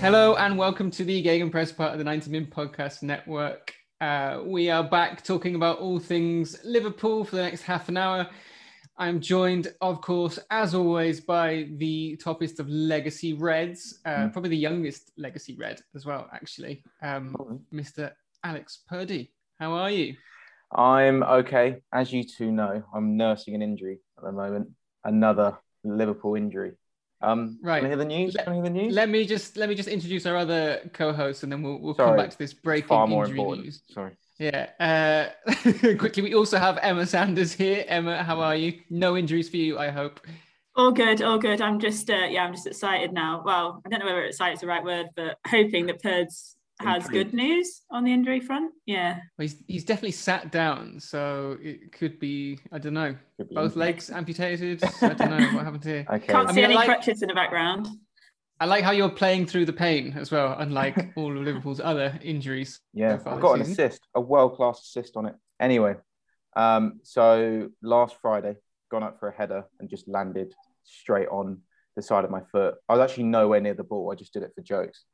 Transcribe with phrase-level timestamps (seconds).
[0.00, 3.74] Hello and welcome to the Gegenpress part of the 90 Min Podcast Network.
[4.00, 8.26] Uh, we are back talking about all things Liverpool for the next half an hour.
[8.96, 14.32] I'm joined, of course, as always, by the toppest of legacy Reds, uh, Mm.
[14.32, 17.34] probably the youngest legacy Red as well, actually, um.
[17.72, 18.12] Mr.
[18.42, 19.32] Alex Purdy.
[19.58, 20.16] How are you?
[20.72, 21.82] I'm okay.
[21.92, 24.70] As you two know, I'm nursing an injury at the moment.
[25.04, 26.72] Another Liverpool injury.
[27.22, 27.82] Um, Right.
[27.82, 28.34] Want to hear the news?
[28.34, 28.94] Let- Want hear the news?
[28.94, 32.16] Let me just let me just introduce our other co-host, and then we'll, we'll come
[32.16, 33.64] back to this breaking Far more injury important.
[33.66, 33.82] news.
[33.90, 34.12] Sorry.
[34.38, 34.70] Yeah.
[35.46, 35.52] Uh,
[35.98, 37.84] quickly, we also have Emma Sanders here.
[37.86, 38.80] Emma, how are you?
[38.88, 40.20] No injuries for you, I hope.
[40.76, 41.60] All good, all good.
[41.60, 43.42] I'm just, uh, yeah, I'm just excited now.
[43.44, 47.04] Well, I don't know whether excited is the right word, but hoping that Purds has
[47.06, 47.30] Intrigued.
[47.30, 48.72] good news on the injury front.
[48.86, 49.14] Yeah.
[49.14, 53.14] Well, he's, he's definitely sat down, so it could be, I don't know,
[53.52, 54.82] both legs amputated.
[55.02, 56.06] I don't know what happened here.
[56.12, 56.26] Okay.
[56.32, 57.86] Can't I see mean, any like- crutches in the background.
[58.62, 62.18] I like how you're playing through the pain as well, unlike all of Liverpool's other
[62.22, 62.78] injuries.
[62.92, 63.84] Yeah, so I've got an season.
[63.86, 65.34] assist, a world class assist on it.
[65.58, 65.94] Anyway,
[66.56, 68.56] um, so last Friday,
[68.90, 70.52] gone up for a header and just landed
[70.84, 71.60] straight on
[71.96, 72.74] the side of my foot.
[72.86, 74.12] I was actually nowhere near the ball.
[74.12, 75.04] I just did it for jokes.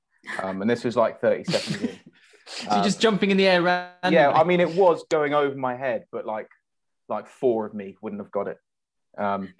[0.43, 2.01] Um, and this was like 30 seconds in.
[2.49, 4.17] So you're Um, just jumping in the air randomly.
[4.17, 6.49] yeah i mean it was going over my head but like
[7.09, 8.59] like four of me wouldn't have got it
[9.19, 9.53] um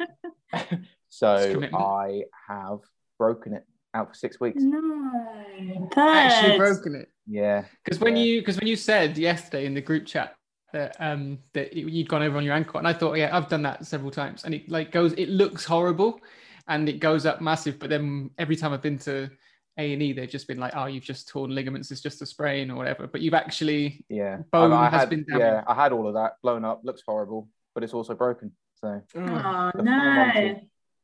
[1.09, 2.79] so i have
[3.19, 5.89] broken it out for six weeks No.
[5.97, 7.09] actually broken it.
[7.27, 8.23] yeah Because when Yeah.
[8.23, 10.37] you because when you said yesterday in the group chat
[10.73, 13.63] that um that you'd gone over on your ankle, and I thought, yeah, I've done
[13.63, 16.21] that several times, and it like goes, it looks horrible,
[16.69, 19.31] and it goes up massive, but then every time I've been to
[19.79, 22.27] A and E, they've just been like, oh, you've just torn ligaments, it's just a
[22.27, 25.75] sprain or whatever, but you've actually yeah Bone I, I has had, been yeah i
[25.75, 30.61] had all of that blown up looks horrible but it's also broken so Oh, no.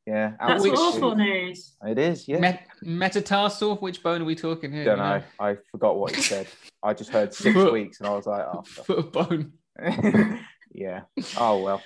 [0.06, 1.74] Yeah That's for six awful news.
[1.86, 3.76] it is yeah Met- metatarsal.
[3.76, 4.84] Which bone are we talking here?
[4.84, 6.46] don't you know i forgot what he said
[6.82, 7.72] i just heard six Foot.
[7.72, 9.52] weeks and i was like oh Foot bone.
[10.72, 11.02] yeah
[11.38, 11.82] oh well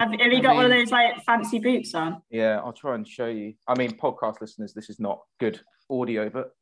[0.00, 2.20] Have, have you I got one of those like fancy boots on?
[2.30, 3.54] Yeah, I'll try and show you.
[3.66, 5.60] I mean, podcast listeners, this is not good
[5.92, 6.54] audio, but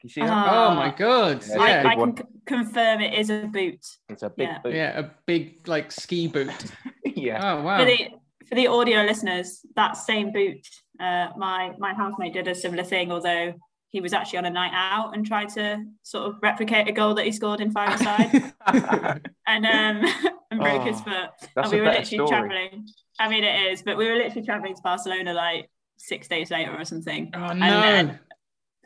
[0.00, 0.30] can you see that?
[0.30, 0.72] Ah.
[0.72, 1.44] Oh my god!
[1.48, 3.80] Yeah, I, Yeah, big I can c- confirm it is a boot.
[4.08, 4.58] It's a big yeah.
[4.58, 4.74] boot.
[4.74, 6.52] yeah, a big like ski boot.
[7.04, 7.40] yeah.
[7.58, 7.78] Oh wow!
[7.78, 8.08] For the
[8.48, 10.66] for the audio listeners, that same boot,
[11.00, 13.54] uh, my my housemate did a similar thing, although
[13.88, 17.14] he was actually on a night out and tried to sort of replicate a goal
[17.14, 18.52] that he scored in five aside
[19.46, 20.04] and um
[20.50, 21.30] and broke his Oh, foot.
[21.54, 22.28] That's and we were literally story.
[22.28, 22.88] traveling.
[23.20, 26.74] I mean, it is, but we were literally traveling to Barcelona like six days later
[26.76, 27.30] or something.
[27.34, 27.60] oh And
[28.08, 28.14] no!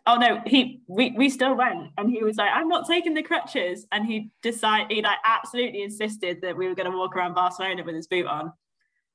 [0.06, 3.14] Then- oh no, he we, we still went, and he was like, "I'm not taking
[3.14, 7.16] the crutches," and he decided he like absolutely insisted that we were going to walk
[7.16, 8.53] around Barcelona with his boot on.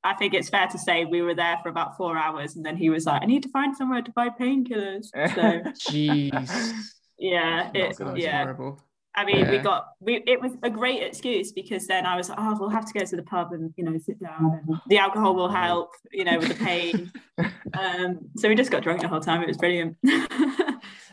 [0.03, 2.77] I think it's fair to say we were there for about four hours, and then
[2.77, 5.17] he was like, "I need to find somewhere to buy painkillers." So
[5.91, 6.71] Jeez.
[7.17, 8.43] yeah, Not it, yeah.
[8.43, 8.81] horrible.
[9.15, 10.23] I mean, we got we.
[10.25, 13.05] It was a great excuse because then I was like, oh, we'll have to go
[13.05, 14.61] to the pub and you know sit down.
[14.67, 17.11] And the alcohol will help, you know, with the pain.
[17.77, 19.43] um, so we just got drunk the whole time.
[19.43, 19.97] It was brilliant.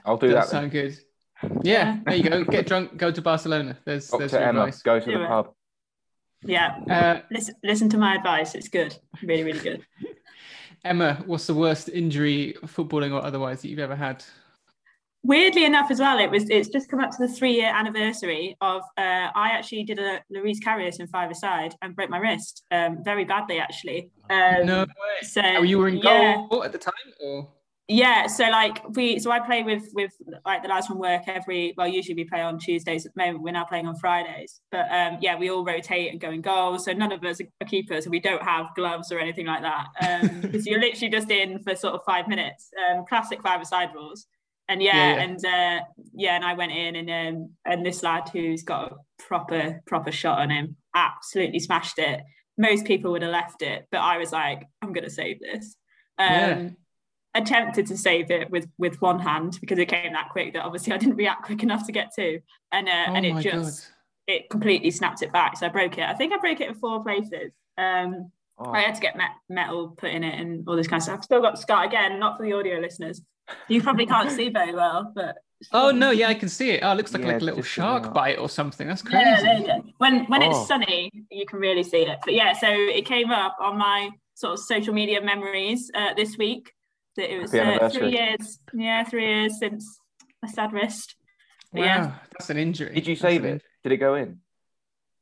[0.05, 0.41] I'll do Does that.
[0.53, 0.63] Then.
[0.63, 0.99] sound good.
[1.63, 2.45] Yeah, there you go.
[2.45, 3.79] Get drunk, go to Barcelona.
[3.85, 4.41] There's there's Dr.
[4.41, 4.83] your Emma, advice.
[4.83, 5.29] go to Do the it.
[5.29, 5.55] pub.
[6.45, 8.55] yeah, Uh, listen, listen to my advice.
[8.55, 9.87] It's good, really, really good.
[10.85, 14.25] Emma, what's the worst injury, footballing or otherwise, that you've ever had?
[15.23, 16.49] Weirdly enough, as well, it was.
[16.49, 18.81] It's just come up to the three-year anniversary of.
[18.97, 23.27] Uh, I actually did a Loris Karius in five-a-side and broke my wrist, um, very
[23.27, 24.11] badly actually.
[24.31, 25.27] Um, no way.
[25.27, 26.37] So Oh, you were in yeah.
[26.49, 27.49] goal at the time, or
[27.93, 30.13] Yeah, so like we, so I play with with
[30.47, 31.75] like the lads from work every.
[31.77, 33.05] Well, usually we play on Tuesdays.
[33.05, 34.61] At the moment, we're now playing on Fridays.
[34.71, 36.85] But um, yeah, we all rotate and go in goals.
[36.85, 39.87] So none of us are keepers, and we don't have gloves or anything like that.
[40.09, 42.71] Um, because you're literally just in for sort of five minutes.
[42.93, 44.27] Um, classic five-a-side rules.
[44.69, 45.23] And yeah, Yeah, yeah.
[45.25, 45.85] and uh,
[46.15, 50.13] yeah, and I went in and um, and this lad who's got a proper proper
[50.13, 52.21] shot on him, absolutely smashed it.
[52.57, 55.75] Most people would have left it, but I was like, I'm gonna save this.
[56.19, 56.69] Um, Yeah.
[57.35, 60.93] Attempted to save it with with one hand because it came that quick that obviously
[60.93, 62.41] I didn't react quick enough to get to,
[62.73, 63.91] and uh, oh and it just
[64.27, 65.57] it completely snapped it back.
[65.57, 66.05] So I broke it.
[66.05, 67.53] I think I broke it in four places.
[67.79, 68.31] Um,
[68.63, 71.05] Oh, I had to get met- metal put in it and all this kind of
[71.05, 71.17] stuff.
[71.21, 73.23] I've still got the scar again, not for the audio listeners.
[73.69, 75.37] You probably can't see very well, but!
[75.73, 76.81] Oh no, yeah, I can see it.
[76.83, 78.87] Oh, it looks like, Yeah, like a little shark about- bite or something.
[78.87, 79.25] That's crazy.
[79.25, 79.93] Yeah, there you.
[79.97, 80.51] When when Oh.
[80.51, 82.19] it's sunny, you can really see it.
[82.23, 86.37] But yeah, so it came up on my sort of social media memories uh, this
[86.37, 86.71] week
[87.21, 88.59] that it was uh, three years.
[88.73, 89.99] Yeah, three years since
[90.45, 91.15] a sad wrist.
[91.73, 92.13] But wow, yeah.
[92.33, 92.95] that's an injury.
[92.95, 93.63] Did you That's save an it?
[93.85, 94.39] Did it go in?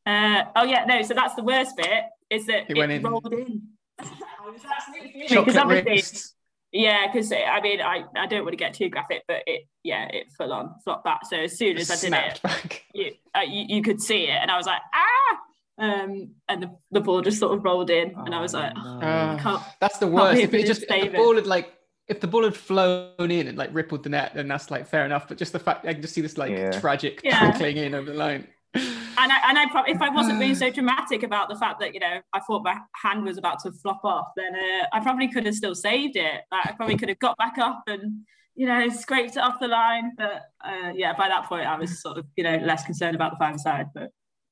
[0.07, 1.03] Uh, oh yeah, no.
[1.03, 3.03] So that's the worst bit is that It it, went in.
[3.03, 3.63] rolled in.
[3.99, 4.05] I
[4.51, 6.35] was absolutely Chocolate because obviously wrists.
[6.73, 10.07] Yeah, because I mean, I, I don't want to get too graphic, but it yeah,
[10.09, 11.21] it full on flopped back.
[11.29, 12.85] So as soon as I did it, back.
[12.95, 15.39] you, uh, you, you could see it, and I was like, ah,
[15.79, 19.01] um, and the, the ball just sort of rolled in, and I was like, oh,
[19.01, 19.63] Uh, I can't.
[19.81, 20.35] That's the worst.
[20.35, 21.17] believe If it just didn't if the it.
[21.17, 21.73] ball had like
[22.09, 25.05] if the ball had flown in and like rippled the net, then that's like fair
[25.05, 25.29] enough.
[25.29, 26.71] But just the fact I can just see this like Yeah.
[26.81, 27.39] tragic Yeah.
[27.39, 28.47] trickling in over the line.
[28.75, 31.95] And I, and I probably, if I wasn't being so dramatic about the fact that
[31.95, 35.29] you know I thought my hand was about to flop off, then uh, I probably
[35.29, 36.43] could have still saved it.
[36.53, 38.23] Like, I probably could have got back up and
[38.55, 40.13] you know scraped it off the line.
[40.17, 43.33] But uh, yeah, by that point I was sort of you know less concerned about
[43.33, 43.87] the five side.
[43.95, 44.11] But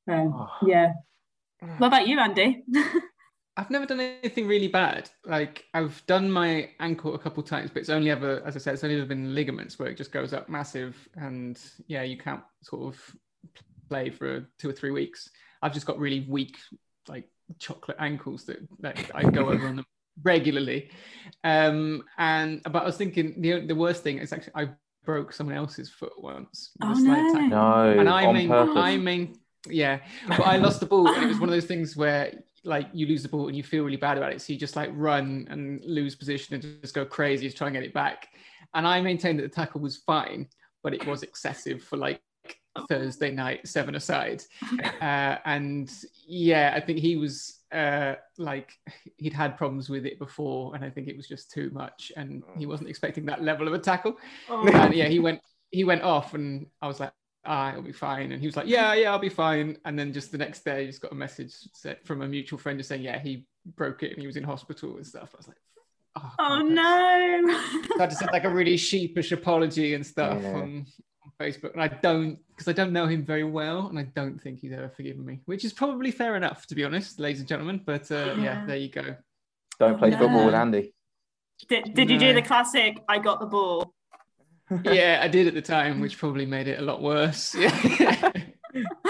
[0.08, 0.50] um, Oh.
[0.66, 0.92] yeah.
[1.78, 2.64] What about you, Andy?
[3.56, 5.08] I've never done anything really bad.
[5.24, 8.74] Like I've done my ankle a couple times, but it's only ever, as I said,
[8.74, 12.42] it's only ever been ligaments where it just goes up massive, and yeah, you can't
[12.62, 13.16] sort of
[13.88, 15.30] play for two or three weeks.
[15.62, 16.56] I've just got really weak,
[17.08, 19.86] like chocolate ankles that, that I go over on them
[20.22, 20.90] regularly.
[21.42, 24.68] Um, and but I was thinking the the worst thing is actually I
[25.06, 26.72] broke someone else's foot once.
[26.82, 27.32] Oh, no.
[27.32, 28.74] tackle No, and I on mean, purpose.
[28.76, 31.96] I mean, yeah, but I lost the ball, and it was one of those things
[31.96, 32.34] where
[32.66, 34.76] like you lose the ball and you feel really bad about it, so you just
[34.76, 38.28] like run and lose position and just go crazy to try and get it back.
[38.74, 40.48] And I maintained that the tackle was fine,
[40.82, 42.20] but it was excessive for like
[42.88, 44.42] Thursday night seven aside,
[45.00, 45.90] uh, and
[46.26, 48.72] yeah, I think he was uh, like
[49.16, 52.42] he'd had problems with it before, and I think it was just too much, and
[52.58, 54.18] he wasn't expecting that level of a tackle.
[54.50, 55.40] Oh, and yeah, he went
[55.70, 57.12] he went off, and I was like,
[57.46, 58.32] ah, it'll be fine.
[58.32, 59.76] And he was like, yeah, yeah, I'll be fine.
[59.84, 62.58] And then just the next day, he just got a message sa- from a mutual
[62.58, 63.46] friend just saying, yeah, he
[63.76, 65.30] broke it and he was in hospital and stuff.
[65.34, 65.56] I was like,
[66.16, 66.64] oh, oh God.
[66.70, 67.60] no.
[67.96, 70.54] So I had like a really sheepish apology and stuff Yeah.
[70.54, 70.86] on,
[71.24, 74.40] on Facebook, and I don't because I don't know him very well, and I don't
[74.40, 77.48] think he's ever forgiven me, which is probably fair enough, to be honest, ladies and
[77.48, 77.80] gentlemen.
[77.84, 78.66] But uh, yeah, Yeah.
[78.66, 79.16] there you go.
[79.78, 80.18] Don't play No.
[80.18, 80.92] football with Andy.
[81.68, 82.98] Did, did you do the classic?
[83.08, 83.92] I got the ball.
[84.84, 87.54] Yeah, I did at the time, which probably made it a lot worse.
[87.54, 88.32] Yeah.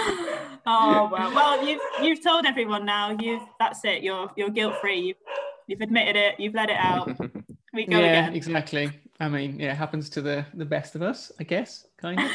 [0.65, 3.11] oh well, well you've you've told everyone now.
[3.19, 4.03] You've that's it.
[4.03, 4.99] You're you're guilt free.
[4.99, 5.17] You've
[5.67, 6.39] you've admitted it.
[6.39, 7.09] You've let it out.
[7.73, 8.35] We go yeah, again.
[8.35, 8.91] exactly.
[9.19, 12.31] I mean, yeah, it happens to the the best of us, I guess, kind of.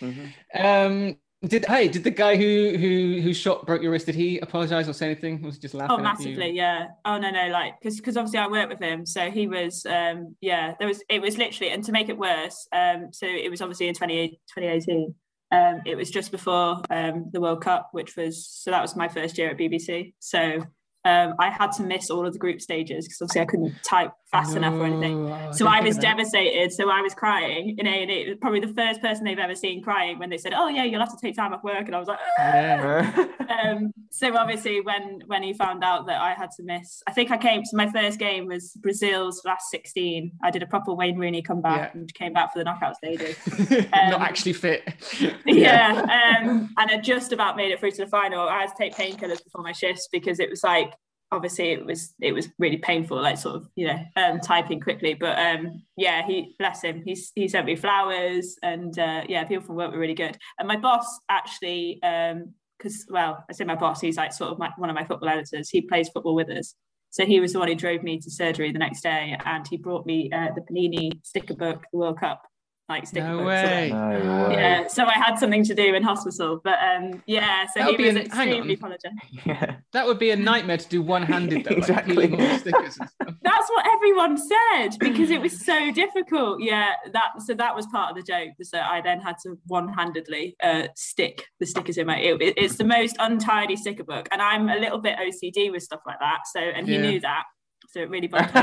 [0.00, 0.32] Mhm.
[0.54, 4.06] um, did hey, did the guy who who who shot broke your wrist?
[4.06, 5.42] Did he apologize or say anything?
[5.42, 5.96] Was he just laughing?
[5.98, 6.88] Oh, massively, yeah.
[7.04, 10.36] Oh no, no, like because because obviously I work with him, so he was, um,
[10.40, 10.74] yeah.
[10.78, 13.88] There was it was literally, and to make it worse, um, so it was obviously
[13.88, 15.14] in 20, 2018.
[15.52, 19.08] Um, it was just before um, the World Cup, which was so that was my
[19.08, 20.14] first year at BBC.
[20.18, 20.62] So
[21.04, 24.12] um, I had to miss all of the group stages because obviously I couldn't type
[24.34, 25.28] fast enough or anything.
[25.28, 26.72] No, So I was devastated.
[26.72, 28.34] So I was crying in A and E.
[28.40, 31.10] Probably the first person they've ever seen crying when they said, "Oh yeah, you'll have
[31.16, 33.26] to take time off work," and I was like, "Ah." Yeah.
[33.62, 37.30] um, so obviously when when he found out that I had to miss, I think
[37.30, 37.64] I came.
[37.64, 40.32] So my first game was Brazil's last 16.
[40.42, 42.00] I did a proper Wayne Rooney comeback Yeah.
[42.00, 43.36] and came back for the knockout stages.
[43.70, 44.82] Not Um, actually fit.
[45.46, 46.00] yeah,
[46.40, 48.48] um, and I just about made it through to the final.
[48.48, 50.92] I had to take painkillers before my shifts because it was like
[51.32, 55.14] obviously it was it was really painful, like sort of you know um, typing quickly.
[55.14, 57.02] But um, yeah, he bless him.
[57.04, 60.36] He he sent me flowers, and uh, yeah, people from work were really good.
[60.58, 62.02] And my boss actually.
[62.02, 65.04] Um, because well, I say my boss, he's like sort of my, one of my
[65.04, 65.70] football editors.
[65.70, 66.74] He plays football with us,
[67.10, 69.76] so he was the one who drove me to surgery the next day, and he
[69.76, 72.42] brought me uh, the Panini sticker book, the World Cup,
[72.88, 73.44] like sticker No book.
[73.44, 73.90] So way.
[73.92, 74.08] No
[74.48, 74.54] way.
[74.56, 77.90] yeah, so I had something to do in hospital, but um, yeah, so That he
[77.92, 79.12] would be was an- extremely apologetic.
[79.46, 79.76] Yeah.
[79.92, 81.74] That would be a nightmare to do one-handed though.
[81.76, 82.14] Exactly.
[82.14, 83.34] Like peeling all the stickers and stuff.
[83.42, 86.60] That's what everyone said because it was so difficult.
[86.60, 88.50] Yeah, that so that was part of the joke.
[88.62, 92.18] So I then had to one-handedly uh, stick the stickers in my.
[92.18, 95.82] It, it- it's the most untidy sticker book, and I'm a little bit OCD with
[95.82, 96.40] stuff like that.
[96.52, 97.00] So and he Yeah.
[97.02, 97.44] knew that,
[97.88, 98.62] so it really bugged me.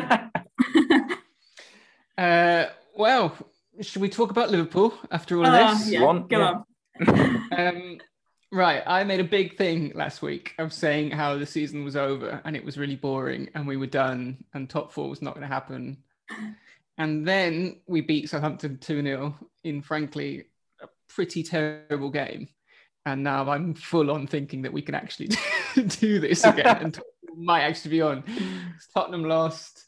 [2.17, 3.35] Uh, well,
[3.81, 5.89] should we talk about Liverpool after all of Oh, this?
[5.89, 6.53] yeah, One- go yeah.
[6.53, 7.41] on.
[7.57, 7.97] Um,
[8.51, 12.41] right, I made a big thing last week of saying how the season was over
[12.45, 15.41] and it was really boring and we were done and top four was not going
[15.47, 15.97] to happen.
[16.97, 20.45] And then we beat Southampton 2 0 in, frankly,
[20.81, 22.47] a pretty terrible game.
[23.05, 25.29] And now I'm full on thinking that we can actually
[25.75, 26.99] do this again and
[27.35, 28.23] might actually be on.
[28.93, 29.87] Tottenham lost,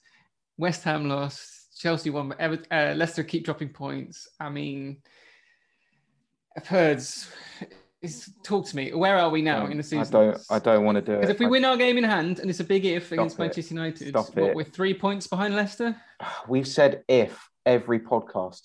[0.57, 4.29] West Ham lost, Chelsea won, but Ever- uh, Leicester keep dropping points.
[4.39, 4.97] I mean,
[6.55, 7.03] I've heard.
[8.43, 8.93] Talk to me.
[8.93, 9.99] Where are we now in the season?
[9.99, 10.41] I don't.
[10.49, 11.21] I don't want to do it.
[11.21, 13.35] Because if we I- win our game in hand, and it's a big if against
[13.37, 13.39] it.
[13.41, 14.55] Manchester United, Stop what it.
[14.55, 15.95] we're three points behind Leicester.
[16.47, 18.61] we've said if every podcast.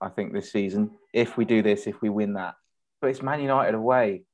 [0.00, 2.54] I think this season, if we do this, if we win that,
[3.00, 4.24] but it's Man United away.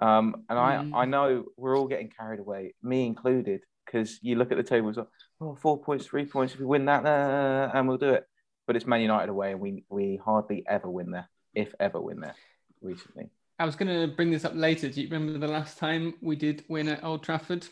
[0.00, 0.94] Um, and Mm.
[0.94, 4.62] I, I know we're all getting carried away, me included, because you look at the
[4.62, 5.06] table, it's like,
[5.40, 6.54] oh, four points, three points.
[6.54, 8.26] If we win that, uh, and we'll do it.
[8.66, 12.20] But it's Man United away, and we we hardly ever win there, if ever win
[12.20, 12.34] there,
[12.82, 13.30] recently.
[13.58, 14.88] I was going to bring this up later.
[14.88, 17.66] Do you remember the last time we did win at Old Trafford?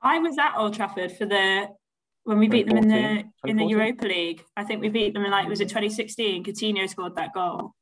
[0.00, 1.68] I was at Old Trafford for the
[2.22, 4.42] when we beat them in the in the Europa League.
[4.56, 6.44] I think we beat them in like was it 2016?
[6.44, 7.74] Coutinho scored that goal.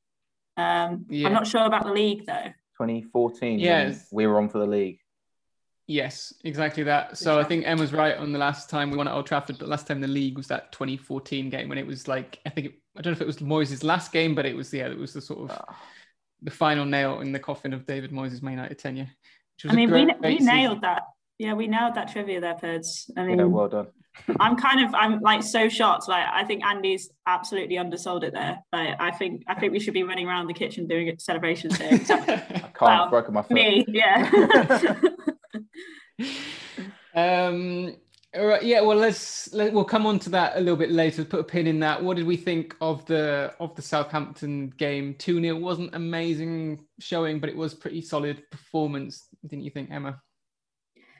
[0.56, 1.28] Um, Yeah.
[1.28, 2.52] I'm not sure about the league though.
[2.78, 4.08] 2014, when Yes.
[4.10, 4.98] we were on for the league.
[5.88, 7.18] Yes, exactly that.
[7.18, 9.68] So I think Emma's right on the last time we won at Old Trafford, but
[9.68, 12.68] last time in the league was that 2014 game when it was like I think
[12.68, 14.98] it, I don't know if it was Moyes' last game, but it was yeah, it
[14.98, 15.76] was the sort of Ah.
[16.40, 19.10] the final nail in the coffin of David Moyes' Man United tenure.
[19.56, 20.54] which was I a mean, we, we season.
[20.54, 21.02] nailed that.
[21.38, 23.10] Yeah, we nailed that trivia there, Peds.
[23.16, 23.88] I mean, Yeah, well done.
[24.40, 26.06] I'm kind of I'm like so shocked.
[26.08, 28.58] Like I think Andy's absolutely undersold it there.
[28.72, 31.88] Like I think I think we should be running around the kitchen doing celebrations here.
[31.92, 33.50] I can't, Well, broken my foot.
[33.52, 34.30] me, yeah.
[37.14, 37.94] um
[38.34, 41.24] all right yeah well let's let, we'll come on to that a little bit later
[41.24, 45.14] put a pin in that what did we think of the of the southampton game
[45.14, 50.18] 2-0 wasn't amazing showing but it was pretty solid performance didn't you think emma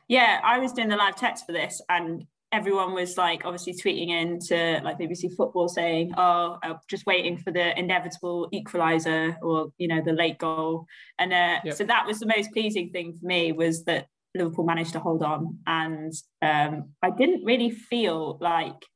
[0.09, 4.11] yeah, I was doing the live text for this, and everyone was like, obviously tweeting
[4.11, 9.73] in to like BBC Football saying, "Oh, uh, just waiting for the inevitable equaliser or
[9.79, 10.87] you know the late goal."
[11.19, 11.75] And uh, Yep.
[11.75, 15.23] so that was the most pleasing thing for me was that Liverpool managed to hold
[15.23, 18.87] on, and um, I didn't really feel like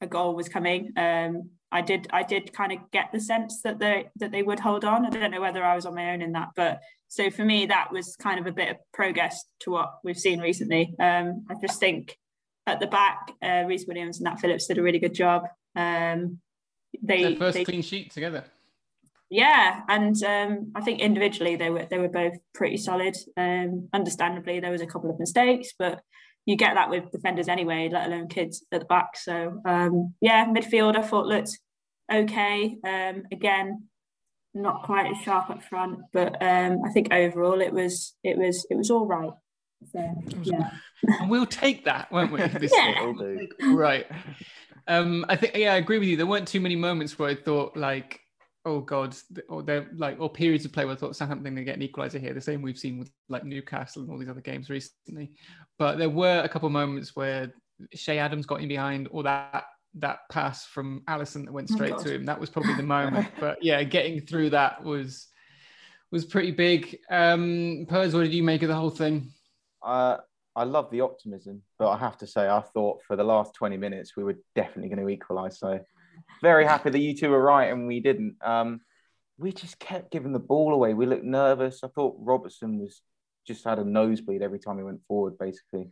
[0.00, 0.92] a goal was coming.
[0.96, 4.60] Um, I did, I did kind of get the sense that they that they would
[4.60, 5.04] hold on.
[5.04, 7.66] I don't know whether I was on my own in that, but so for me,
[7.66, 10.94] that was kind of a bit of progress to what we've seen recently.
[11.00, 12.16] Um, I just think
[12.66, 15.44] at the back, uh, Rhys Williams and Nat Phillips did a really good job.
[15.74, 16.38] Um,
[17.02, 18.44] they, their first they- clean sheet together
[19.30, 23.16] yeah, and um, I think individually they were they were both pretty solid.
[23.36, 26.00] Um, understandably, there was a couple of mistakes, but
[26.44, 29.16] you get that with defenders anyway, let alone kids at the back.
[29.16, 31.58] So um, yeah, midfield I thought looked
[32.12, 32.76] okay.
[32.84, 33.88] Um, again,
[34.54, 38.64] not quite as sharp up front, but um, I think overall it was it was
[38.70, 39.32] it was all right.
[39.92, 40.70] So yeah,
[41.02, 43.02] and we'll take that won't we this Yeah.
[43.02, 43.48] It'll do.
[43.74, 44.06] right
[44.88, 47.34] um i think yeah i agree with you there weren't too many moments where i
[47.34, 48.20] thought like
[48.66, 49.16] oh god
[49.48, 51.82] or they're like or periods of play where i thought southampton going to get an
[51.82, 55.30] equalizer here the same we've seen with like newcastle and all these other games recently
[55.78, 57.52] but there were a couple of moments where
[57.94, 61.90] Che Adams got in behind or that that pass from Alisson that went Oh, straight
[61.96, 62.04] God.
[62.06, 65.28] to him that was probably the moment but yeah getting through that was
[66.10, 69.30] was pretty big um Pers, what did you make of the whole thing
[69.82, 70.16] Uh,
[70.56, 73.76] I love the optimism, but I have to say, I thought for the last 20
[73.76, 75.58] minutes we were definitely going to equalise.
[75.58, 75.78] So
[76.42, 78.36] very happy that you two were right and we didn't.
[78.42, 78.80] Um,
[79.38, 80.94] we just kept giving the ball away.
[80.94, 81.80] We looked nervous.
[81.84, 83.02] I thought Robertson was
[83.46, 85.90] just had a nosebleed every time he went forward, basically,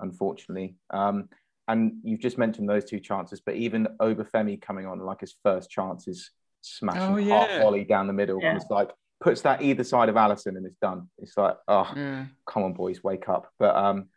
[0.00, 0.76] unfortunately.
[0.90, 1.28] Um,
[1.68, 5.68] and you've just mentioned those two chances, but even Obafemi coming on like his first
[5.70, 6.30] chance is
[6.62, 7.62] smashing Oh, half yeah.
[7.62, 8.40] volley down the middle.
[8.40, 8.56] Yeah.
[8.56, 8.90] It's like
[9.20, 11.08] puts that either side of Alisson and it's done.
[11.18, 14.08] It's like, oh, yeah come on boys wake up but um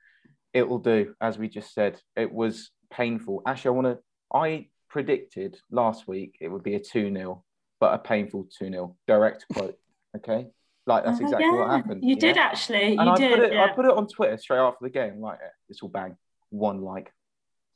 [0.54, 3.98] it will do as we just said it was painful actually i want to
[4.34, 7.42] i predicted last week it would be a 2-0
[7.80, 9.78] but a painful 2-0 direct quote
[10.18, 10.48] okay
[10.88, 12.20] like that's Oh, exactly what yeah, happened You yeah?
[12.20, 12.98] did actually.
[12.98, 13.36] and you I did.
[13.36, 13.66] put it yeah.
[13.66, 16.16] I put it on Twitter straight after the game like this will bang
[16.50, 17.14] one like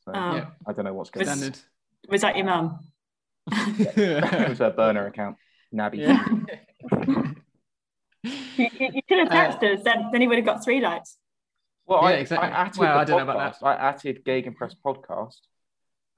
[0.05, 0.35] so Oh.
[0.35, 0.47] Yeah.
[0.67, 1.59] I don't know what's going on standard
[2.09, 2.79] Was that your mum?
[3.51, 5.37] it was her burner account
[5.71, 6.25] Nabby yeah
[8.23, 11.17] You, you, you have Uh, texted us, then, then he would have got three likes.
[11.85, 12.49] Well, Yeah, I, exactly.
[12.49, 13.63] I added Well, the I don't know about podcast.
[13.67, 15.39] I added Gegenpress podcast,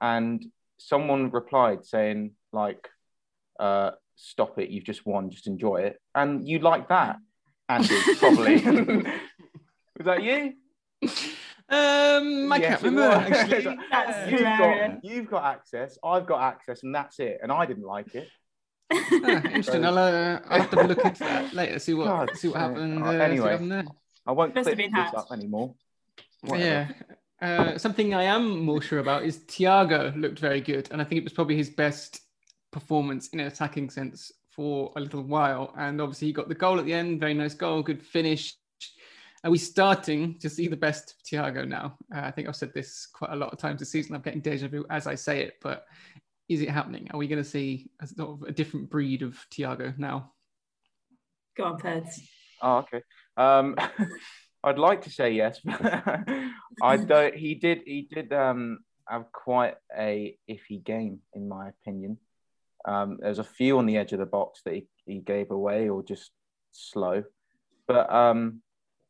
[0.02, 0.46] and
[0.78, 2.90] someone replied saying like,
[3.60, 4.70] uh, "Stop it!
[4.70, 5.30] You've just won.
[5.30, 7.18] Just enjoy it." And you like that,
[7.70, 7.96] Andy?
[8.20, 8.56] Probably.
[9.98, 10.54] Was that you?
[11.68, 13.78] Um, I Yes, can't remember actually.
[13.92, 15.98] That's You've got, you've got access.
[16.04, 17.40] I've got access, and that's it.
[17.42, 18.28] And I didn't like it.
[18.94, 18.98] Ah,
[19.46, 19.84] interesting.
[19.84, 21.80] I'll, uh, I'll have to look into that later.
[21.80, 23.04] See what God, see what happened.
[23.04, 23.40] Uh, see anyway.
[23.40, 23.86] what happened there.
[24.28, 25.16] I won't Must clip have this been hacked.
[25.16, 25.74] up anymore.
[26.44, 26.90] Yeah.
[27.42, 31.20] Uh, something I am more sure about is Thiago looked very good, and I think
[31.20, 32.22] it was probably his best
[32.72, 35.74] performance in an attacking sense for a little while.
[35.78, 37.20] And obviously, he got the goal at the end.
[37.20, 38.56] Very nice goal, good finish.
[39.44, 41.98] Are we starting to see the best of Thiago now?
[42.14, 44.16] Uh, I think I've said this quite a lot of times this season.
[44.16, 45.86] I'm getting deja vu as I say it, but
[46.50, 47.08] is it happening?
[47.12, 50.32] Are we going to see a sort of a different breed of Thiago now?
[51.56, 52.22] Go on, Peds.
[52.62, 53.02] Oh, okay.
[53.38, 53.76] Um,
[54.66, 55.80] I'd like to say yes, but
[56.82, 57.36] I don't.
[57.36, 57.82] He did.
[57.86, 62.18] He did um, have quite a iffy game, in my opinion.
[62.84, 65.88] Um, there's a few on the edge of the box that he, he gave away,
[65.88, 66.32] or just
[66.72, 67.24] slow.
[67.88, 68.64] But um,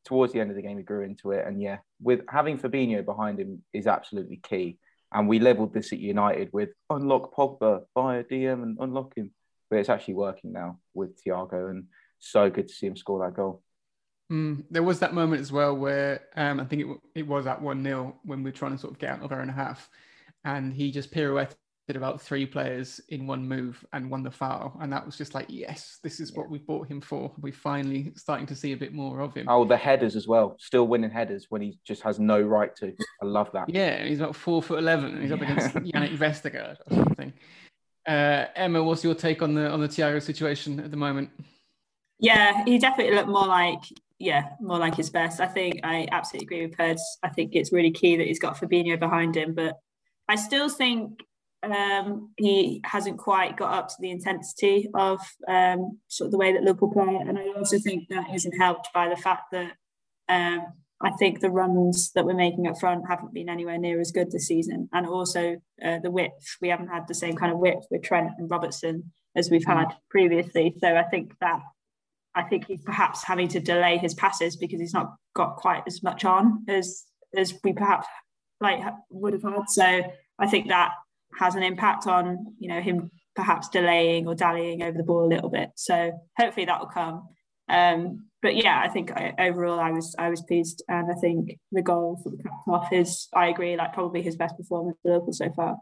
[0.03, 3.05] towards the end of the game, he grew into it, and yeah, with having Fabinho
[3.05, 4.77] behind him is absolutely key.
[5.13, 9.31] And we levelled this at United with unlock Pogba via DM and unlock him,
[9.69, 11.85] but it's actually working now with Thiago, and
[12.19, 13.61] so good to see him score that goal.
[14.31, 17.61] Mm, there was that moment as well where um, I think it, it was at
[17.61, 19.89] 1 0 when we were trying to sort of get out of our own half.
[20.43, 21.55] And he just pirouetted
[21.89, 24.77] about three players in one move and won the foul.
[24.81, 27.31] And that was just like, yes, this is what we bought him for.
[27.39, 29.45] We're finally starting to see a bit more of him.
[29.47, 30.55] Oh, the headers as well.
[30.59, 32.93] Still winning headers when he just has no right to.
[33.21, 33.69] I love that.
[33.69, 37.33] Yeah, he's about four foot 11 and he's up against Jannik Vestergaard or something.
[38.07, 41.29] Uh, Emma, what's your take on the on the Thiago situation at the moment?
[42.19, 43.81] Yeah, he definitely looked more like
[44.19, 45.41] yeah, more like his best.
[45.41, 47.01] I think I absolutely agree with Peds.
[47.23, 49.75] I think it's really key that he's got Fabinho behind him, but
[50.27, 51.19] I still think
[51.63, 56.53] um, he hasn't quite got up to the intensity of um, sort of the way
[56.53, 57.15] that Liverpool play.
[57.15, 59.73] And I also think that isn't helped by the fact that
[60.29, 60.65] um,
[61.01, 64.31] I think the runs that we're making up front haven't been anywhere near as good
[64.31, 64.89] this season.
[64.93, 68.31] And also uh, the width, we haven't had the same kind of width with Trent
[68.37, 70.73] and Robertson as we've had previously.
[70.79, 71.61] So I think that
[72.35, 76.03] I think he's perhaps having to delay his passes because he's not got quite as
[76.03, 77.03] much on as
[77.35, 78.07] as we perhaps
[78.61, 79.69] like would have had.
[79.69, 80.01] So
[80.39, 80.91] I think that
[81.39, 85.33] has an impact on you know him perhaps delaying or dallying over the ball a
[85.33, 85.71] little bit.
[85.75, 87.27] So hopefully that will come.
[87.67, 91.57] Um, but yeah, I think I, overall I was I was pleased, and I think
[91.71, 95.13] the goal for the captain off is I agree like probably his best performance for
[95.13, 95.77] Liverpool so far.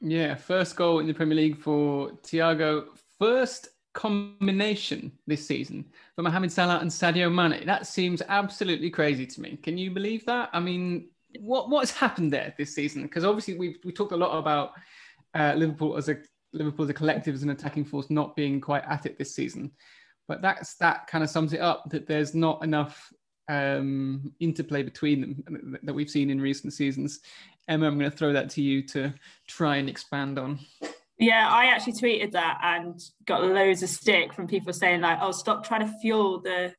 [0.00, 2.86] Yeah, first goal in the Premier League for Thiago.
[3.18, 5.84] First combination this season
[6.14, 7.64] for Mohamed Salah and Sadio Mane.
[7.64, 9.56] That seems absolutely crazy to me.
[9.62, 10.50] Can you believe that?
[10.52, 11.08] I mean,
[11.40, 13.02] what what's happened there this season?
[13.02, 14.72] Because obviously we we talked a lot about
[15.34, 16.18] uh, Liverpool as a
[16.52, 19.70] Liverpool as a collective as an attacking force not being quite at it this season,
[20.28, 23.12] but that's that kind of sums it up that there's not enough
[23.48, 27.20] um, interplay between them that we've seen in recent seasons.
[27.68, 29.12] Emma, I'm going to throw that to you to
[29.46, 30.58] try and expand on.
[31.18, 35.32] Yeah, I actually tweeted that and got loads of stick from people saying like, "Oh,
[35.32, 36.74] stop trying to fuel the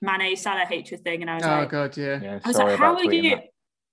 [0.00, 2.20] Mane Salah hatred thing." And I was oh, like, "Oh God, yeah.
[2.22, 3.44] yeah I was like, "How are you?" That.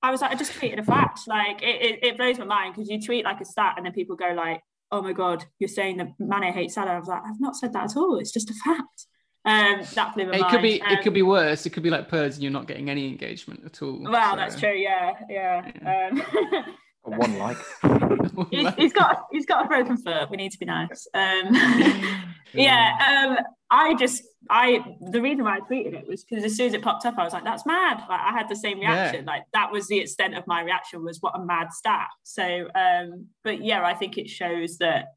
[0.01, 1.21] I was like, I just tweeted a fact.
[1.27, 3.91] Like, it, it, it blows my mind because you tweet like a stat and then
[3.91, 4.61] people go like,
[4.91, 7.73] "Oh my God, you're saying that Mane hates Salah." I was like, I've not said
[7.73, 8.17] that at all.
[8.19, 9.07] It's just a fact.
[9.43, 10.51] Um, that blew my it mind.
[10.51, 11.65] could be um, it could be worse.
[11.65, 13.99] It could be like Purds and you're not getting any engagement at all.
[14.01, 14.37] Well, so.
[14.37, 14.73] that's true.
[14.73, 15.71] Yeah, yeah.
[15.83, 16.09] yeah.
[16.11, 16.65] Um,
[17.11, 17.57] one like.
[18.51, 20.29] he's, he's got he's got a broken foot.
[20.29, 21.07] We need to be nice.
[21.13, 21.53] Um,
[22.53, 23.37] yeah.
[23.37, 26.73] Um, I just I the reason why I tweeted it was because as soon as
[26.73, 29.25] it popped up, I was like, "That's mad!" Like I had the same reaction.
[29.25, 29.31] Yeah.
[29.31, 31.03] Like that was the extent of my reaction.
[31.03, 32.07] Was what a mad stat.
[32.23, 35.13] So, um, but yeah, I think it shows that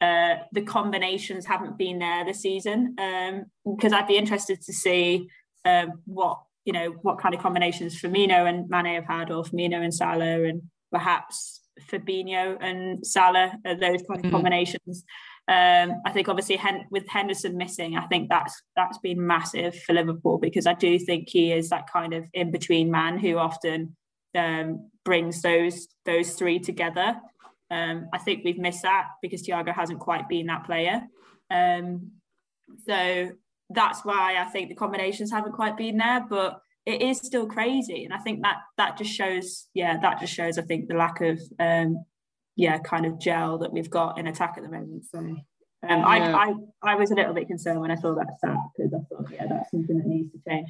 [0.00, 2.94] uh, the combinations haven't been there this season.
[2.96, 5.28] Because um, I'd be interested to see
[5.64, 9.82] um, what you know what kind of combinations Firmino and Mane have had, or Firmino
[9.82, 14.30] and Salah, and perhaps Fabinho and Salah, those kind of mm-hmm.
[14.30, 15.04] combinations.
[15.48, 19.92] Um, I think obviously Hen- with Henderson missing, I think that's that's been massive for
[19.92, 23.96] Liverpool because I do think he is that kind of in between man who often
[24.36, 27.16] um, brings those those three together.
[27.70, 31.02] Um, I think we've missed that because Thiago hasn't quite been that player.
[31.50, 32.12] Um,
[32.86, 33.30] so
[33.70, 36.24] that's why I think the combinations haven't quite been there.
[36.28, 40.32] But it is still crazy and i think that that just shows yeah that just
[40.32, 42.04] shows i think the lack of um
[42.54, 45.38] yeah kind of gel that we've got in attack at the moment so um,
[45.82, 46.06] yeah.
[46.06, 46.18] I,
[46.48, 46.54] I
[46.92, 49.46] i was a little bit concerned when i saw that stat because i thought yeah
[49.48, 50.68] that's something that needs to change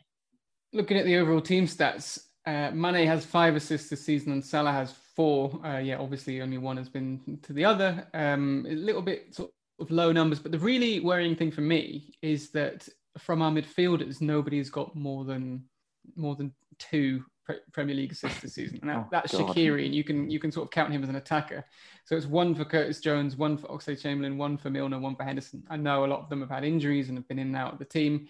[0.72, 4.70] looking at the overall team stats uh, Mane has five assists this season and Salah
[4.70, 5.60] has four.
[5.66, 8.06] Uh, yeah, obviously only one has been to the other.
[8.14, 9.50] Um, a little bit sort
[9.80, 14.20] of low numbers, but the really worrying thing for me is that from our midfielders,
[14.20, 15.64] nobody's got more than
[16.14, 17.24] more than two
[17.72, 19.54] Premier League assists this season, that, oh, that's God.
[19.54, 21.64] Shaqiri, and you can you can sort of count him as an attacker.
[22.04, 25.24] So it's one for Curtis Jones, one for Oxlade Chamberlain, one for Milner, one for
[25.24, 25.62] Henderson.
[25.70, 27.72] I know a lot of them have had injuries and have been in and out
[27.72, 28.26] of the team,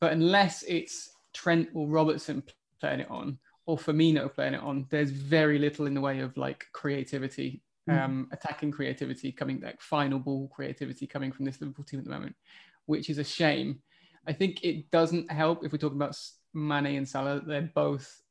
[0.00, 2.42] but unless it's Trent or Robertson
[2.80, 6.36] playing it on, or Firmino playing it on, there's very little in the way of
[6.36, 8.02] like creativity, mm.
[8.02, 12.10] um, attacking creativity coming, like final ball creativity coming from this Liverpool team at the
[12.10, 12.34] moment,
[12.86, 13.80] which is a shame.
[14.26, 16.16] I think it doesn't help if we're talking about
[16.54, 18.22] Mane and Salah, they're both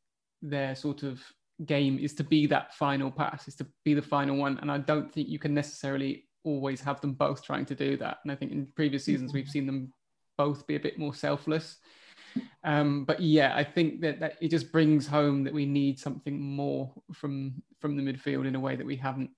[0.42, 1.22] their sort of
[1.66, 4.58] game is to be that final pass, is to be the final one.
[4.60, 8.20] And I don't think you can necessarily always have them both trying to do that.
[8.24, 9.94] And I think in previous seasons we've seen them
[10.38, 11.78] both be a bit more selfless.
[12.64, 16.40] Um, but yeah, I think that, that it just brings home that we need something
[16.40, 19.32] more from from the midfield in a way that we haven't.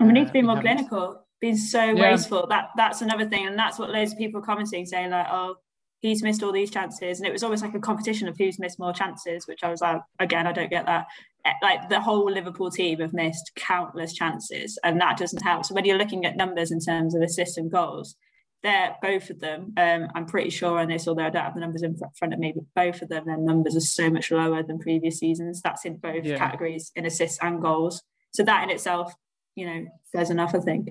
[0.00, 1.24] And we need to be uh, more clinical.
[1.40, 2.10] Being so yeah.
[2.10, 2.46] wasteful.
[2.48, 5.56] That that's another thing, and that's what loads of people are commenting, saying like, "Oh,
[6.04, 8.78] he's missed all these chances, and it was almost like a competition of who's missed
[8.78, 11.06] more chances, which I was like, again, I don't get that.
[11.46, 15.64] Eh, like the whole Liverpool team have missed countless chances, and that doesn't help.
[15.64, 18.16] So when you're looking at numbers in terms of assists and goals,
[18.62, 19.72] they're both of them.
[19.78, 22.38] Um, I'm pretty sure on this, although I don't have the numbers in front of
[22.38, 25.62] me, but both of them, their numbers are so much lower than previous seasons.
[25.62, 26.36] That's in both yeah.
[26.36, 28.02] categories, in assists and goals.
[28.34, 29.14] So that in itself,
[29.54, 30.90] you know, says enough, I think.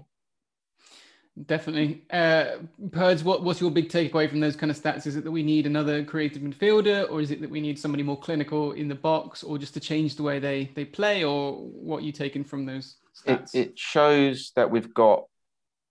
[1.48, 2.04] Definitely.
[2.12, 2.58] Uh,
[2.92, 5.08] Purds, what, what's your big takeaway from those kind of stats?
[5.08, 8.04] Is it that we need another creative midfielder, or is it that we need somebody
[8.04, 11.54] more clinical in the box, or just to change the way they, they play, or
[11.54, 13.56] what are you taking from those stats?
[13.56, 15.24] It, it shows that we've got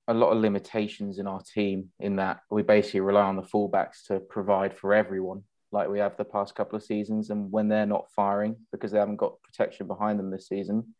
[0.06, 4.06] a lot of limitations in our team in that we basically rely on the fullbacks
[4.06, 7.30] to provide for everyone, like we have the past couple of seasons.
[7.30, 10.94] And when they're not firing because they haven't got protection behind them this season,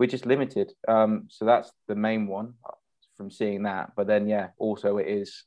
[0.00, 0.72] we're just limited.
[0.88, 2.54] Um, so that's the main one
[3.16, 3.92] from seeing that.
[3.96, 5.44] But then, yeah, also it is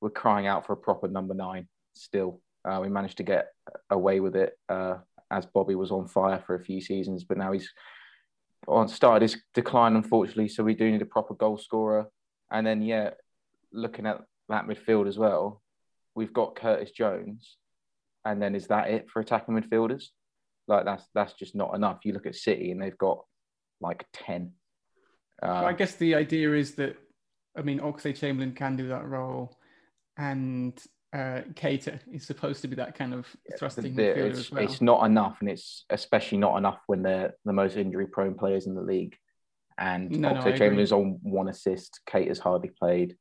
[0.00, 2.40] we're crying out for a proper number nine still.
[2.64, 3.48] Uh, we managed to get
[3.90, 4.96] away with it uh,
[5.30, 7.70] as Bobby was on fire for a few seasons, but now he's
[8.66, 10.48] on started his decline, unfortunately.
[10.48, 12.08] So we do need a proper goal scorer.
[12.50, 13.10] And then, yeah,
[13.72, 15.62] looking at that midfield as well,
[16.14, 17.56] we've got Curtis Jones.
[18.24, 20.04] And then is that it for attacking midfielders?
[20.66, 22.00] Like that's that's just not enough.
[22.04, 23.24] You look at City and they've got
[23.80, 24.52] like ten
[25.44, 26.96] uh, I guess the idea is that,
[27.56, 29.56] I mean, Oxlade Chamberlain can do that role,
[30.16, 30.76] and
[31.12, 33.26] uh, Keita is supposed to be that kind of
[33.58, 34.64] thrusting the, it's, as well.
[34.64, 38.74] It's not enough, and it's especially not enough when they're the most injury-prone players in
[38.74, 39.16] the league.
[39.76, 42.00] And no, Oxlade no, Chamberlain's on one assist.
[42.08, 43.16] Keita's hardly played.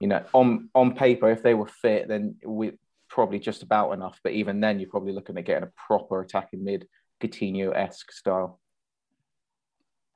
[0.00, 2.72] You know, on on paper, if they were fit, then we
[3.08, 4.18] probably just about enough.
[4.24, 6.88] But even then, you're probably looking at getting a proper attacking mid,
[7.22, 8.60] Coutinho esque style.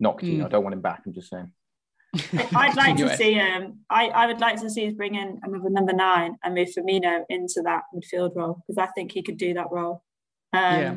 [0.01, 0.41] Not Coutinho.
[0.41, 0.47] Mm.
[0.47, 1.03] I don't want him back.
[1.07, 1.51] I'm just saying.
[2.55, 5.69] I'd like to see um I, I would like to see us bring in another
[5.69, 9.53] number nine and move Firmino into that midfield role because I think he could do
[9.55, 10.03] that role.
[10.55, 10.95] Um, yeah.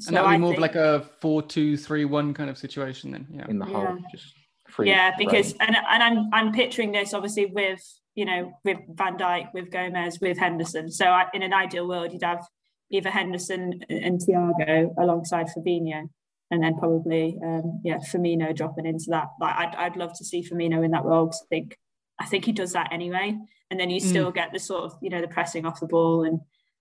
[0.00, 2.50] So and that would be more think, of like a four two three one kind
[2.50, 3.26] of situation then.
[3.30, 3.46] Yeah.
[3.48, 3.96] In the whole yeah.
[4.10, 4.34] just
[4.68, 4.88] free.
[4.88, 7.80] Yeah, because and and I'm I'm picturing this obviously with
[8.14, 10.90] you know with Van Dijk, with Gomez, with Henderson.
[10.90, 12.44] So I, in an ideal world, you'd have
[12.90, 16.08] either Henderson and Thiago alongside Fabinho
[16.50, 19.28] and then probably um, yeah Firmino dropping into that.
[19.40, 21.78] Like I'd, I'd love to see Firmino in that role because I think
[22.18, 23.36] I think he does that anyway.
[23.70, 24.04] And then you mm.
[24.04, 24.34] still mm.
[24.34, 26.40] get the sort of you know the pressing off the ball and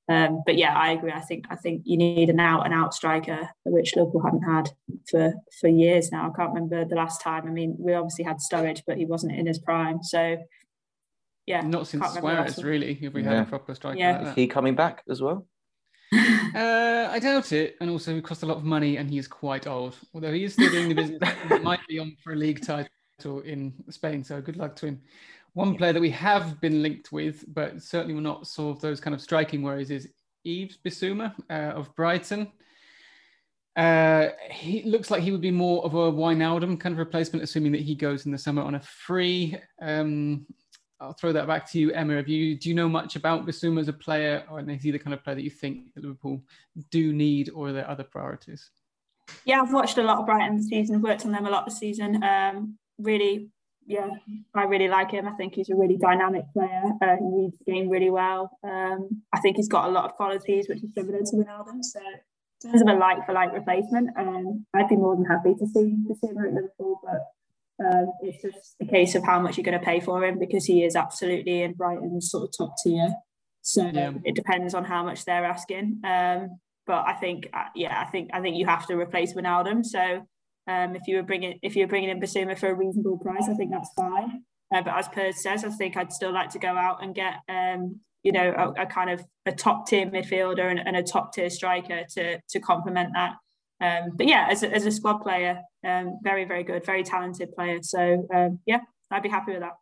[0.09, 1.11] um, but yeah, I agree.
[1.11, 4.69] I think I think you need an out and out striker, which Liverpool haven't had
[5.09, 6.31] for for years now.
[6.31, 7.45] I can't remember the last time.
[7.45, 10.01] I mean, we obviously had Sturridge, but he wasn't in his prime.
[10.01, 10.37] So
[11.45, 12.97] yeah, not since Suarez really.
[13.01, 13.29] If we yeah.
[13.29, 14.19] had a proper striker, yeah.
[14.19, 15.45] Like Is he coming back as well?
[16.13, 17.75] Uh, I doubt it.
[17.81, 19.97] And also, it cost a lot of money and he's quite old.
[20.13, 23.41] Although he is still doing the business, he might be on for a league title
[23.41, 24.23] in Spain.
[24.23, 25.01] So good luck to him.
[25.53, 29.15] One player that we have been linked with, but certainly will not solve those kind
[29.15, 30.07] of striking worries, is
[30.45, 32.51] Yves Bissouma uh, of Brighton.
[33.75, 37.71] Uh, he looks like he would be more of a Wijnaldum kind of replacement, assuming
[37.71, 39.57] that he goes in the summer on a free.
[39.81, 40.45] Um,
[40.99, 42.15] I'll throw that back to you, Emma.
[42.15, 44.99] Have you do you know much about Bissouma as a player, or is he the
[44.99, 46.41] kind of player that you think that Liverpool
[46.89, 48.71] do need, or are there other priorities?
[49.45, 51.01] Yeah, I've watched a lot of Brighton this season.
[51.01, 52.23] Worked on them a lot this season.
[52.23, 53.49] Um, really,
[53.85, 54.09] yeah,
[54.55, 55.27] I really like him.
[55.27, 56.83] I think he's a really dynamic player.
[57.01, 58.49] Uh, he reads the game really well.
[58.63, 61.83] Um, I think he's got a lot of qualities which is similar to Wijnaldum.
[61.83, 61.99] So,
[62.63, 65.67] in terms of a like for like replacement, um, I'd be more than happy to
[65.67, 67.21] see Bissouma at Liverpool, but
[67.83, 70.65] um, it's just a case of how much you're going to pay for him because
[70.65, 73.13] he is absolutely in Brighton's sort of top tier.
[73.61, 74.13] So yeah.
[74.23, 76.01] it depends on how much they're asking.
[76.03, 79.85] Um, but I think, uh, yeah, I think I think you have to replace Wijnaldum.
[79.85, 80.25] So
[80.67, 83.53] um, if you were bringing if you're bringing in Bissouma for a reasonable price, I
[83.53, 84.43] think that's fine.
[84.73, 87.35] Uh, but as Per says, I think I'd still like to go out and get
[87.49, 91.33] um, you know a, a, kind of a top tier midfielder and, and a top
[91.33, 93.35] tier striker to to complement that.
[93.79, 97.53] Um, but yeah, as a, as a squad player, um, very very good, very talented
[97.55, 97.79] player.
[97.81, 98.79] So um, yeah,
[99.11, 99.77] I'd be happy with that.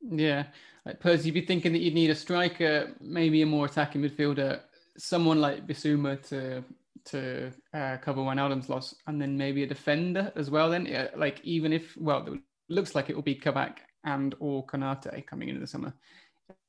[0.00, 0.44] Yeah,
[0.86, 4.60] like Percy, you'd be thinking that you'd need a striker, maybe a more attacking midfielder,
[4.96, 6.64] someone like Bissouma to
[7.06, 10.70] to uh, cover Wijnaldum's loss, and then maybe a defender as well.
[10.70, 14.66] Then, yeah, like even if well, it looks like it will be Kabak and or
[14.66, 15.92] Konate coming into the summer.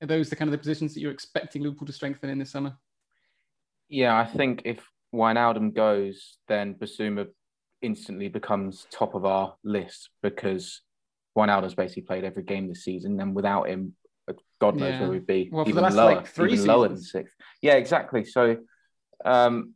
[0.02, 2.46] Are those the kind of the positions that you're expecting Liverpool to strengthen in the
[2.46, 2.76] summer?
[3.88, 4.80] Yeah, I think if
[5.14, 7.28] Wijnaldum goes, then Bissouma
[7.82, 10.82] instantly becomes top of our list because
[11.38, 13.96] Wijnaldum's basically played every game this season, and without him,
[14.60, 15.02] God knows yeah.
[15.02, 15.50] where we'd be.
[15.52, 16.68] Well, even lower, like even seasons.
[16.68, 17.34] lower than sixth.
[17.62, 18.26] Yeah, exactly.
[18.26, 18.58] So
[19.26, 19.74] um,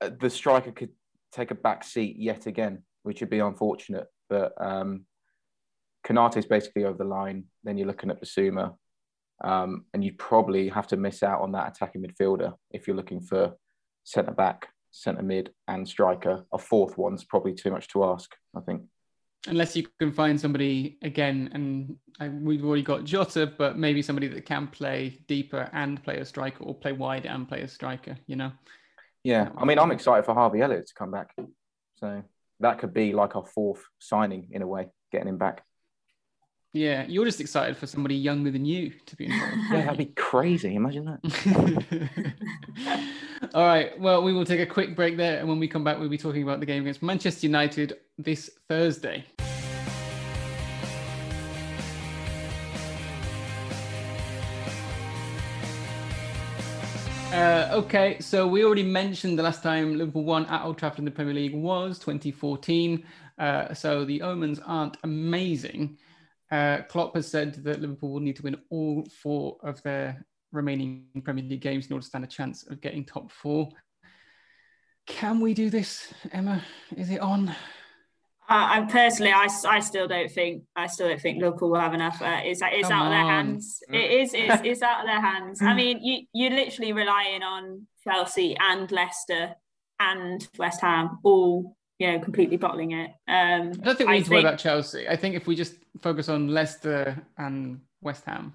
[0.00, 0.90] the striker could
[1.32, 4.06] take a back seat yet again, which would be unfortunate.
[4.28, 5.06] But um,
[6.08, 7.44] is basically over the line.
[7.62, 8.74] Then you're looking at Bissouma,
[9.42, 13.20] Um, and you'd probably have to miss out on that attacking midfielder if you're looking
[13.20, 13.54] for
[14.04, 16.44] centre back, centre mid, and striker.
[16.52, 18.82] A fourth one's probably too much to ask, I think.
[19.46, 24.28] Unless you can find somebody again, and I, we've already got Jota, but maybe somebody
[24.28, 28.16] that can play deeper and play a striker, or play wide and play a striker.
[28.26, 28.52] You know.
[29.22, 31.34] Yeah, I mean, I'm excited for Harvey Elliott to come back.
[31.96, 32.22] So
[32.60, 35.62] that could be like our fourth signing in a way, getting him back.
[36.72, 39.56] Yeah, you're just excited for somebody younger than you to be involved.
[39.70, 40.74] yeah, that'd be crazy.
[40.74, 42.08] Imagine that.
[43.52, 43.98] All right.
[43.98, 46.16] Well, we will take a quick break there, and when we come back, we'll be
[46.16, 49.24] talking about the game against Manchester United this Thursday.
[57.34, 61.04] Uh, okay, so we already mentioned the last time Liverpool won at Old Trafford in
[61.04, 63.04] the Premier League was 2014.
[63.38, 65.98] Uh, so the omens aren't amazing.
[66.52, 70.24] Uh, Klopp has said that Liverpool will need to win all four of their
[70.54, 73.68] remaining Premier League games in order to stand a chance of getting top four.
[75.06, 76.62] Can we do this, Emma?
[76.96, 77.54] Is it on?
[78.48, 81.94] I, I personally, I, I still don't think I still don't think Liverpool will have
[81.94, 82.20] enough.
[82.20, 83.82] Uh, it's it's Come out of their hands.
[83.90, 85.60] It is it's, it's out of their hands.
[85.62, 89.54] I mean, you you're literally relying on Chelsea and Leicester
[90.00, 93.10] and West Ham all you know completely bottling it.
[93.28, 95.08] Um, I don't think we need to worry about Chelsea.
[95.08, 98.54] I think if we just focus on Leicester and West Ham,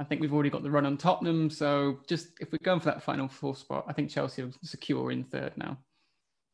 [0.00, 1.50] I think we've already got the run on Tottenham.
[1.50, 5.10] So just if we're going for that final four spot, I think Chelsea will secure
[5.10, 5.78] in third now.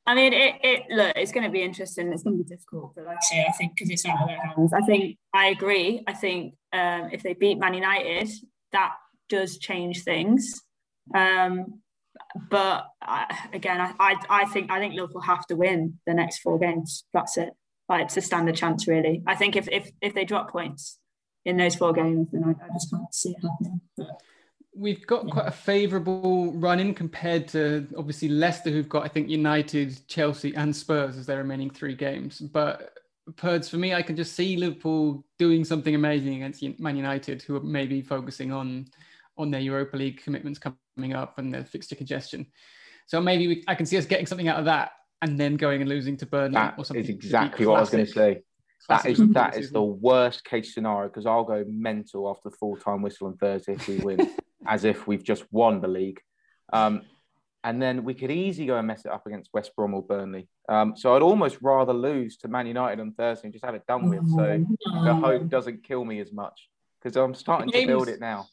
[0.07, 2.12] I mean, it, it look, it's going to be interesting.
[2.12, 4.72] It's going to be difficult, but like I think because it's out of their hands.
[4.72, 6.03] I think I agree.
[6.07, 8.29] I think um, if they beat Man United,
[8.72, 8.94] that
[9.29, 10.62] does change things.
[11.14, 11.81] Um,
[12.50, 16.40] but I, again, I, I, I think I think Liverpool have to win the next
[16.40, 17.05] four games.
[17.12, 17.50] That's it.
[17.88, 19.22] Like stand a chance, really.
[19.26, 20.99] I think if if if they drop points
[21.44, 23.81] in those four games, and I, I just can't see it happening.
[23.96, 24.20] But,
[24.74, 29.29] we've got quite a favourable run in compared to obviously Leicester, who've got I think
[29.29, 32.40] United, Chelsea, and Spurs as their remaining three games.
[32.40, 32.94] But
[33.37, 37.57] Perds, for me, I can just see Liverpool doing something amazing against Man United, who
[37.57, 38.87] are maybe focusing on
[39.37, 42.46] on their Europa League commitments coming up and their fixture congestion.
[43.07, 45.81] So maybe we, I can see us getting something out of that and then going
[45.81, 47.05] and losing to Burnley that or something.
[47.05, 48.42] Is exactly what I was going to say.
[48.88, 52.76] That is that is the worst case scenario because I'll go mental after the full
[52.76, 54.30] time whistle on Thursday if we win.
[54.66, 56.20] as if we've just won the league.
[56.72, 57.02] Um,
[57.62, 60.48] and then we could easily go and mess it up against West Brom or Burnley.
[60.68, 63.86] Um, so I'd almost rather lose to Man United on Thursday and just have it
[63.86, 64.26] done with.
[64.30, 64.64] So
[65.04, 66.68] the hope doesn't kill me as much
[67.02, 68.46] because I'm starting to build it now.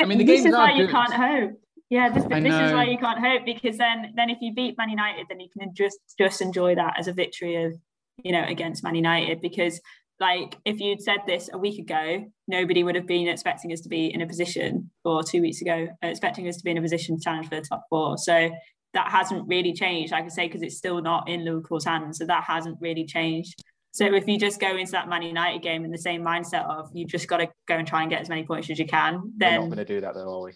[0.00, 0.82] I mean, the this is why good.
[0.82, 1.60] you can't hope.
[1.90, 4.88] Yeah, this, this is why you can't hope because then, then if you beat Man
[4.88, 7.74] United, then you can just just enjoy that as a victory of,
[8.22, 9.80] you know, against Man United because
[10.18, 13.88] like if you'd said this a week ago nobody would have been expecting us to
[13.88, 17.16] be in a position or two weeks ago expecting us to be in a position
[17.16, 18.16] to challenge for the top four.
[18.16, 18.50] So
[18.94, 22.24] that hasn't really changed i could say because it's still not in liverpool's hands so
[22.24, 23.62] that hasn't really changed.
[23.92, 26.90] So if you just go into that man united game in the same mindset of
[26.94, 29.32] you just got to go and try and get as many points as you can
[29.36, 30.52] then we're not going to do that though are we?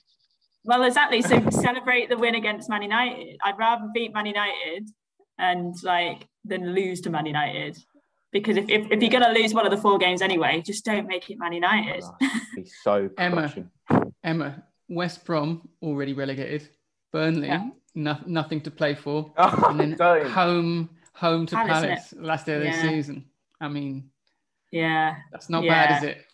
[0.64, 3.38] Well exactly so celebrate the win against man united.
[3.44, 4.88] I'd rather beat man united
[5.40, 7.76] and like then lose to man united
[8.32, 10.84] because if, if, if you're going to lose one of the four games anyway, just
[10.84, 12.04] don't make it Man United.
[12.04, 12.28] Oh,
[12.82, 13.52] so Emma,
[14.22, 16.68] Emma, West Brom already relegated.
[17.12, 17.68] Burnley, yeah.
[17.96, 20.30] no, nothing to play for, oh, and then don't.
[20.30, 22.82] home home to Palace, Palace last day of yeah.
[22.82, 23.24] the season.
[23.60, 24.10] I mean,
[24.70, 25.86] yeah, that's not yeah.
[25.86, 26.24] bad, is it?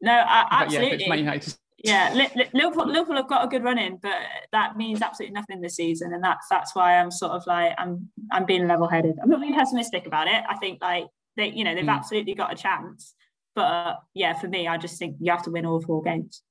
[0.00, 1.02] No, uh, absolutely.
[1.02, 4.12] yeah, Man United yeah, Liverpool, Liverpool have got a good run in, but
[4.52, 8.10] that means absolutely nothing this season, and that's that's why I'm sort of like I'm
[8.30, 9.18] I'm being level headed.
[9.22, 10.42] I'm not being pessimistic about it.
[10.48, 11.96] I think like they you know they've mm.
[11.96, 13.14] absolutely got a chance,
[13.54, 16.42] but uh, yeah, for me, I just think you have to win all four games.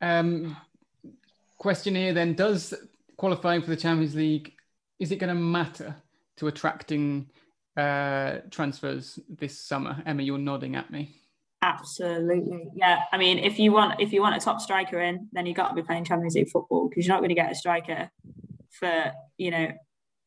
[0.00, 0.56] Um,
[1.56, 2.74] question here then: Does
[3.16, 4.56] qualifying for the Champions League
[4.98, 5.94] is it going to matter
[6.38, 7.30] to attracting
[7.76, 10.02] uh, transfers this summer?
[10.06, 11.14] Emma, you're nodding at me.
[11.62, 13.00] Absolutely, yeah.
[13.12, 15.68] I mean, if you want if you want a top striker in, then you've got
[15.68, 18.10] to be playing Champions League football because you're not going to get a striker
[18.70, 19.68] for you know,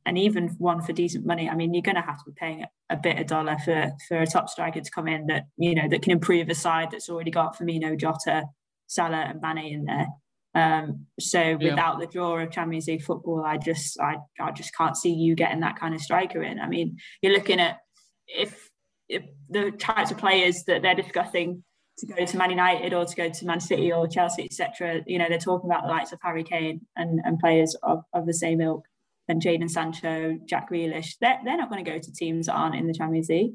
[0.05, 1.49] and even one for decent money.
[1.49, 4.17] I mean, you're going to have to be paying a bit of dollar for for
[4.17, 7.09] a top striker to come in that you know that can improve a side that's
[7.09, 8.45] already got Firmino, Jota,
[8.87, 10.07] Salah, and Mane in there.
[10.55, 11.55] Um, so yeah.
[11.57, 15.35] without the draw of Champions League football, I just I I just can't see you
[15.35, 16.59] getting that kind of striker in.
[16.59, 17.77] I mean, you're looking at
[18.27, 18.69] if
[19.50, 21.63] the types of players that they're discussing
[21.98, 25.02] to go to Man United or to go to Man City or Chelsea, etc.
[25.06, 28.26] You know, they're talking about the likes of Harry Kane and, and players of, of
[28.26, 28.86] the same ilk
[29.28, 31.15] and Jadon Sancho, Jack Grealish.
[31.22, 33.54] They're, they're not going to go to teams that aren't in the Champions League,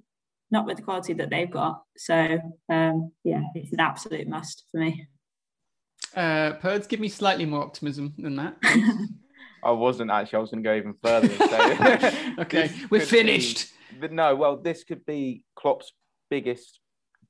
[0.51, 1.83] not with the quality that they've got.
[1.97, 2.38] So,
[2.69, 5.09] um, yeah, it's an absolute must for me.
[6.14, 8.57] Uh, Purds, give me slightly more optimism than that.
[9.64, 10.37] I wasn't actually.
[10.37, 12.35] I was going to go even further and say.
[12.38, 13.69] okay, we're finished.
[13.69, 15.92] be- but no, well, this could be Klopp's
[16.30, 16.80] biggest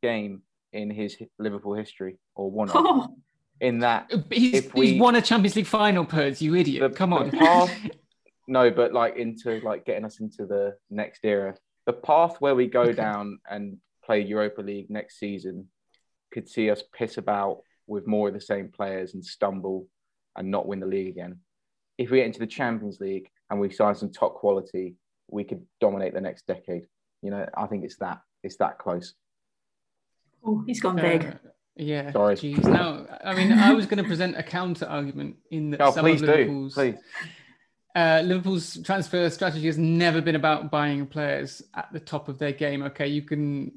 [0.02, 2.76] game in his Liverpool history, or one of.
[2.76, 3.16] Oh,
[3.60, 6.90] In that, He's, If we- he's won a Champions League final, Purds, you idiot.
[6.90, 7.30] The- Come on.
[7.30, 7.88] path-
[8.48, 11.54] no, but like into like getting us into the next era.
[11.86, 12.94] The path where we go Okay.
[12.94, 15.68] down and play Europa League next season
[16.32, 19.86] could see us piss about with more of the same players and stumble
[20.36, 21.38] and not win the league again.
[21.96, 24.96] If we get into the Champions League and we sign some top quality,
[25.30, 26.86] we could dominate the next decade.
[27.22, 29.14] You know, I think it's that it's that close.
[30.44, 31.24] oh, he's gone big.
[31.24, 31.32] Uh,
[31.76, 32.12] yeah.
[32.12, 32.36] Sorry.
[32.36, 32.64] Jeez.
[32.64, 36.04] Now, I mean, I was going to present a counter argument in that Oh, some
[36.04, 36.96] please of do, please.
[37.96, 42.52] Uh, Liverpool's transfer strategy has never been about buying players at the top of their
[42.52, 42.82] game.
[42.82, 43.72] Okay, you can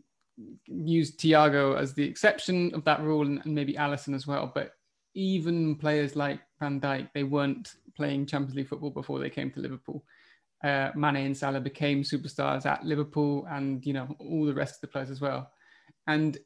[0.65, 4.51] use Thiago as the exception of that rule, and, and maybe Alisson as well.
[4.53, 4.73] But
[5.13, 9.59] even players like Van Dijk, they weren't playing Champions League football before they came to
[9.59, 10.03] Liverpool.
[10.63, 14.81] Uh, Mane and Salah became superstars at Liverpool, and you know all the rest of
[14.81, 15.51] the players as well.
[16.07, 16.37] And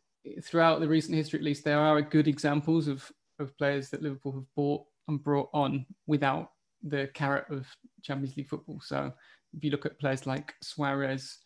[0.44, 4.34] throughout the recent history, at least, there are good examples of of players that Liverpool
[4.34, 6.52] have bought and brought on without
[6.84, 7.68] the carrot of
[8.04, 8.80] Champions League football.
[8.82, 9.12] So
[9.54, 11.38] if you look at players like Suarez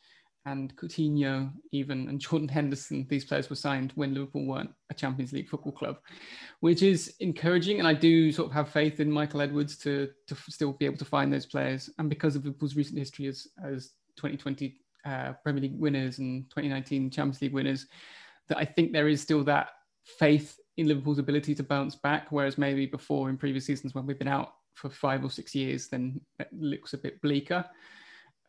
[0.46, 5.34] and Coutinho, even and Jordan Henderson, these players were signed when Liverpool weren't a Champions
[5.34, 5.98] League football club,
[6.60, 7.80] which is encouraging.
[7.80, 10.98] And I do sort of have faith in Michael Edwards to to still be able
[10.98, 11.90] to find those players.
[11.98, 17.10] And because of Liverpool's recent history as as 2020 uh, Premier League winners and 2019
[17.10, 17.88] Champions League winners,
[18.48, 19.70] that I think there is still that
[20.20, 22.28] faith in Liverpool's ability to bounce back.
[22.30, 25.88] Whereas maybe before in previous seasons when we've been out for five or six years,
[25.88, 27.66] then it looks a bit bleaker.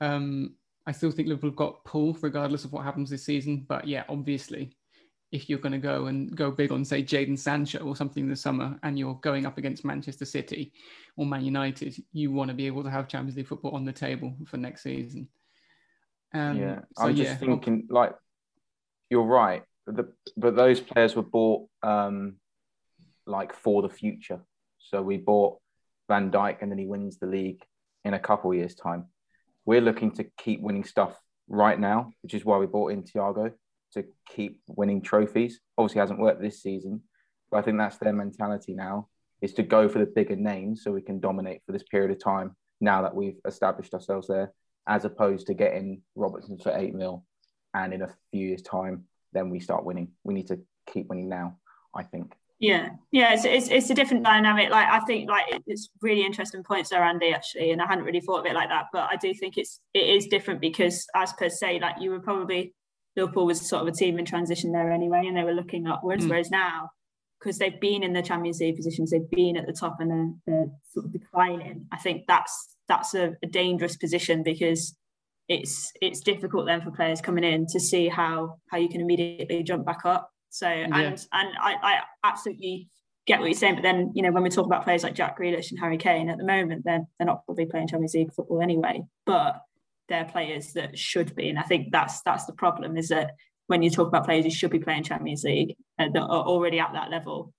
[0.03, 0.57] Um,
[0.87, 3.65] I still think Liverpool have got pull regardless of what happens this season.
[3.69, 4.77] But yeah, obviously,
[5.33, 8.41] if you're going to go and go big on, say, Jadon Sancho or something this
[8.41, 10.73] summer, and you're going up against Manchester City
[11.17, 13.93] or Man United, you want to be able to have Champions League football on the
[13.93, 15.29] table for next season.
[16.33, 18.15] Um, yeah, so I'm just yeah, thinking like
[19.11, 22.37] you're right, but, the, but those players were bought um,
[23.27, 24.41] like for the future.
[24.79, 25.59] So we bought
[26.09, 27.63] Van Dijk, and then he wins the league
[28.05, 29.07] in a couple years' time.
[29.67, 33.53] We're looking to keep winning stuff right now, which is why we bought in Thiago
[33.93, 35.61] to keep winning trophies.
[35.77, 37.03] Obviously, hasn't worked this season,
[37.51, 39.09] but I think that's their mentality now
[39.43, 42.23] is to go for the bigger names so we can dominate for this period of
[42.23, 42.57] time.
[42.81, 44.53] Now that we've established ourselves there,
[44.87, 47.25] as opposed to getting Robertson for eight mil,
[47.75, 50.13] and in a few years' time, then we start winning.
[50.25, 51.59] We need to keep winning now.
[51.95, 52.35] I think.
[52.59, 54.71] Yeah, yeah, it's, it's it's a different dynamic.
[54.71, 57.33] Like I think like it's really interesting points there, Andy.
[57.35, 59.81] Actually, and I hadn't really thought of it like that, but I do think it's
[59.93, 62.75] it is different because as per se, like you were probably
[63.15, 66.25] Liverpool was sort of a team in transition there anyway, and they were looking upwards.
[66.25, 66.31] Mm.
[66.31, 66.91] Whereas now,
[67.41, 70.33] because they've been in the Champions League positions, they've been at the top and they're,
[70.47, 71.87] they're sort of declining.
[71.93, 74.95] I think that's that's a, a dangerous position because
[75.49, 79.63] it's it's difficult then for players coming in to see how how you can immediately
[79.63, 80.31] jump back up.
[80.57, 81.17] So and Yeah.
[81.33, 82.89] and I, I absolutely
[83.27, 85.39] get what you're saying, but then you know when we talk about players like Jack
[85.39, 88.63] Grealish and Harry Kane at the moment, they're they're not probably playing Champions League football
[88.63, 89.63] anyway, but
[90.09, 93.33] they're players that should be, and I think that's that's the problem is that
[93.67, 96.79] when you talk about players who should be playing Champions League uh, that are already
[96.79, 97.53] at that level,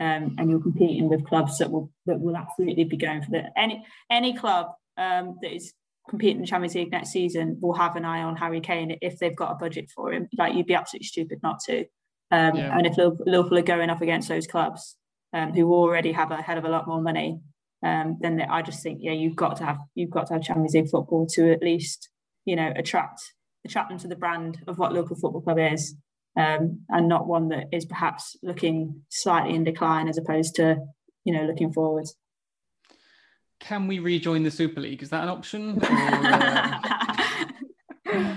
[0.00, 3.44] um, and you're competing with clubs that will that will absolutely be going for the
[3.56, 4.66] any any club
[4.98, 5.72] um, that is
[6.08, 9.18] competing in the Champions League next season will have an eye on Harry Kane if
[9.18, 10.28] they've got a budget for him.
[10.36, 11.86] Like you'd be absolutely stupid not to.
[12.32, 12.76] Um, Yeah.
[12.76, 14.96] And if Liverpool Liverpool are going up against those clubs
[15.32, 17.38] um, who already have a hell of a lot more money,
[17.84, 20.42] um, then they, I just think yeah, you've got to have you've got to have
[20.42, 22.08] Champions League football to at least
[22.46, 23.20] you know attract
[23.64, 25.94] attract them to the brand of what local Football Club is,
[26.36, 30.78] um, and not one that is perhaps looking slightly in decline as opposed to
[31.24, 32.16] you know looking forwards.
[33.60, 35.02] Can we rejoin the Super League?
[35.02, 35.80] Is that an option?
[38.04, 38.36] Or, uh,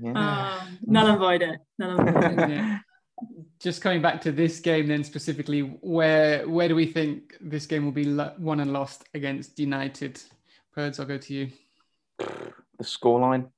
[0.00, 0.66] Yeah.
[0.86, 1.60] Null and void it.
[1.78, 2.80] Null and void it.
[3.58, 3.62] Yeah.
[3.70, 7.84] Just coming back to this game, then specifically, where where do we think this game
[7.84, 10.20] will be lo- won and lost against United?
[10.74, 11.48] Purds, I'll go to you.
[12.18, 13.50] the scoreline.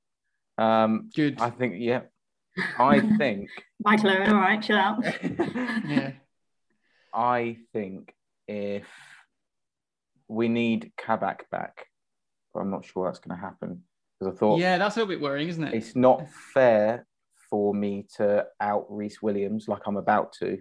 [0.57, 1.39] Um, Good.
[1.41, 2.01] I think, yeah.
[2.79, 3.49] I think,
[3.83, 5.03] Michael Owen, all right, chill out.
[5.23, 6.11] yeah.
[7.13, 8.13] I think
[8.47, 8.85] if
[10.27, 11.85] we need Kabak back,
[12.53, 13.83] but I'm not sure that's going to happen
[14.19, 15.73] because I thought Yeah, that's a little bit worrying, isn't it?
[15.73, 17.05] it's not fair
[17.49, 20.59] for me to out Rhys Williams like I'm about to,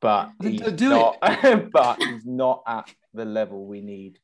[0.00, 1.12] but he's do
[1.72, 4.18] but he's not at the level we need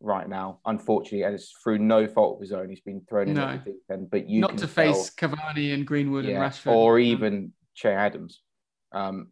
[0.00, 2.68] right now, unfortunately, and it's through no fault of his own.
[2.68, 3.46] He's been thrown in No.
[3.46, 6.52] at the deep end, but you Not to tell- face Cavani and Greenwood yeah, and
[6.52, 6.72] Rashford.
[6.72, 8.42] or even Che Adams.
[8.92, 9.28] Um,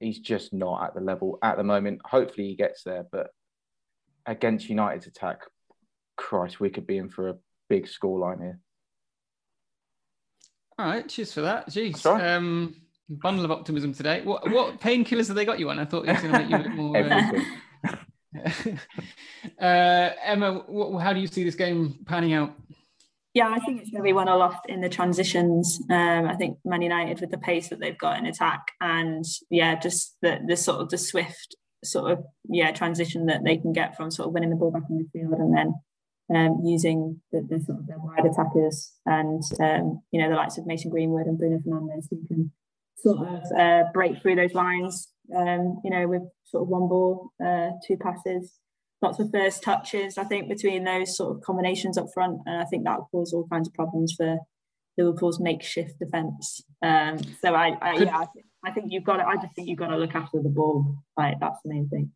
[0.00, 2.00] he's just not at the level at the moment.
[2.04, 3.28] Hopefully, he gets there, but
[4.24, 5.40] against United's attack,
[6.16, 7.34] Christ, we could be in for a
[7.68, 8.60] big scoreline here.
[10.78, 11.68] All right, cheers for that.
[11.68, 12.04] Jeez.
[12.04, 12.34] right.
[12.34, 12.76] Um,
[13.08, 14.22] bundle of optimism today.
[14.22, 15.78] What what painkillers have they got you on?
[15.78, 16.96] I thought it was going to make you a bit more.
[16.96, 17.42] Uh,
[18.44, 18.78] Everything.
[19.60, 22.54] uh, Emma, what, how do you see this game panning out?
[23.32, 25.78] Yeah, I think it's going to be one aloft in the transitions.
[25.90, 29.78] Um, I think Man United with the pace that they've got in attack, and yeah,
[29.78, 33.96] just the the sort of the swift sort of yeah transition that they can get
[33.96, 35.74] from sort of winning the ball back in the field and then
[36.34, 40.58] um, using the, the sort of their wide attackers and um, you know the likes
[40.58, 42.52] of Mason Greenwood and Bruno Fernandes who can
[42.96, 45.08] sort of uh, break through those lines.
[45.36, 48.54] Um, you know, with sort of one ball, uh, two passes,
[49.02, 50.18] lots of first touches.
[50.18, 53.32] I think between those sort of combinations up front, and I think that will cause
[53.32, 54.38] all kinds of problems for
[54.96, 56.62] Liverpool's makeshift defence.
[56.82, 59.26] Um, so I, I yeah, I, think, I think you've got to.
[59.26, 60.96] I just think you've got to look after the ball.
[61.16, 62.12] Like that's the main thing.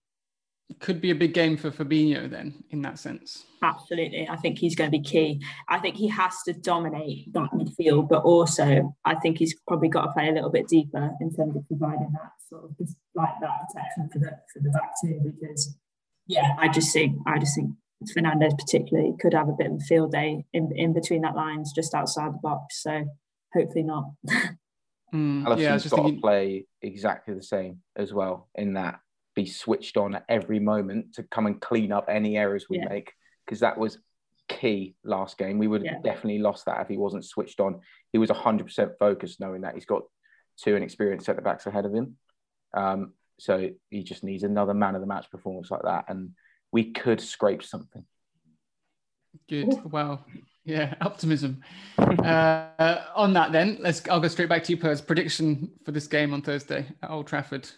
[0.79, 3.45] Could be a big game for Fabinho then, in that sense.
[3.63, 4.29] Absolutely.
[4.29, 5.41] I think he's going to be key.
[5.69, 10.07] I think he has to dominate that midfield, but also I think he's probably got
[10.07, 13.35] to play a little bit deeper in terms of providing that sort of just like
[13.41, 15.35] that protection for the for the back two.
[15.39, 15.77] Because
[16.27, 17.71] yeah, I just think I just think
[18.17, 21.73] Fernandes particularly could have a bit of a field day in, in between that lines
[21.75, 22.83] just outside the box.
[22.83, 23.05] So
[23.53, 24.05] hopefully not.
[25.13, 26.15] Mm, Alisson's yeah, I got thinking.
[26.15, 29.01] to play exactly the same as well in that
[29.45, 32.89] be switched on at every moment to come and clean up any errors we Yeah.
[32.89, 33.13] make
[33.45, 33.99] because that was
[34.49, 35.59] key last game.
[35.59, 36.03] We would have Yeah.
[36.03, 37.81] definitely lost that if he wasn't switched on.
[38.13, 40.03] He was 100% focused knowing that he's got
[40.57, 42.17] two inexperienced centre backs ahead of him.
[42.75, 46.05] Um, so he just needs another man of the match performance like that.
[46.09, 46.35] And
[46.73, 48.05] we could scrape something.
[49.49, 49.69] Good.
[49.91, 50.25] well,
[50.65, 51.63] Yeah, optimism.
[51.99, 54.07] uh, on that, then let's.
[54.09, 55.01] I'll go straight back to you, Purds.
[55.01, 57.69] Prediction for this game on Thursday at Old Trafford.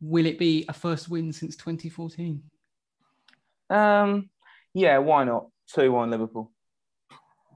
[0.00, 2.42] Will it be a first win since 2014?
[3.70, 4.30] Um,
[4.74, 5.48] yeah, why not?
[5.74, 6.52] 2 1 Liverpool.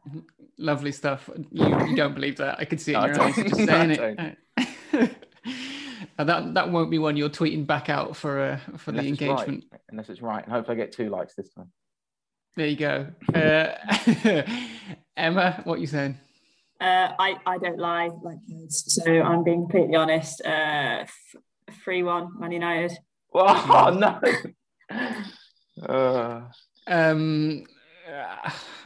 [0.59, 1.31] Lovely stuff.
[1.51, 2.59] You, you don't believe that?
[2.59, 3.37] I could see it No, in I your eyes.
[3.37, 3.57] You're don't.
[3.57, 4.37] just No, saying
[4.99, 5.17] it.
[6.19, 9.13] Uh, that that won't be one you're tweeting back out for uh, for the Unless
[9.13, 9.65] it's engagement.
[9.73, 9.81] Right.
[9.91, 10.45] Unless it's right.
[10.45, 11.73] And hopefully I get two likes this time.
[12.55, 13.07] There you go.
[13.33, 14.43] Uh,
[15.17, 16.19] Emma, what you saying?
[16.81, 18.37] Uh, I, I don't lie, like
[18.69, 20.45] so I'm being completely honest.
[20.45, 21.07] Uh,
[21.85, 22.93] three one Man United.
[23.35, 24.21] Oh, no.
[25.83, 26.43] Uh,
[26.87, 27.65] Um,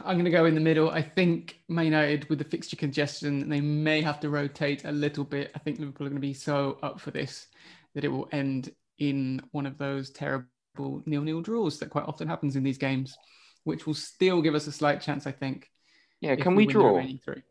[0.05, 0.89] I'm going to go in the middle.
[0.89, 5.23] I think Man United, with the fixture congestion, they may have to rotate a little
[5.23, 5.51] bit.
[5.55, 7.47] I think Liverpool are going to be so up for this
[7.93, 12.55] that it will end in one of those terrible nil-nil draws that quite often happens
[12.55, 13.17] in these games,
[13.63, 15.69] which will still give us a slight chance, I think.
[16.21, 17.01] yeah, can we, win the draw?
[17.01, 17.43] three.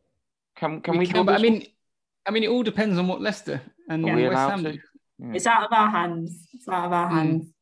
[0.57, 1.25] Can can we, we, can, draw?
[1.25, 1.67] but I mean,
[2.27, 3.61] I mean, it all depends on what Leicester
[3.91, 4.07] and?
[4.07, 4.29] Yeah.
[4.29, 4.79] West Ham do.
[5.19, 5.33] Yeah.
[5.35, 6.49] It's out of our hands.
[6.53, 7.15] It's out of our Mm.
[7.15, 7.53] hands.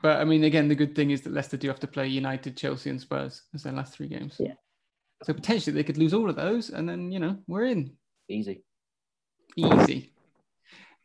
[0.00, 2.56] But I mean, again, the good thing is that Leicester do have to play United,
[2.56, 4.36] Chelsea, and Spurs as their last three games.
[4.40, 4.54] Yeah.
[5.22, 7.92] So potentially they could lose all of those, and then you know we're in
[8.28, 8.62] Easy.
[9.56, 10.12] easy.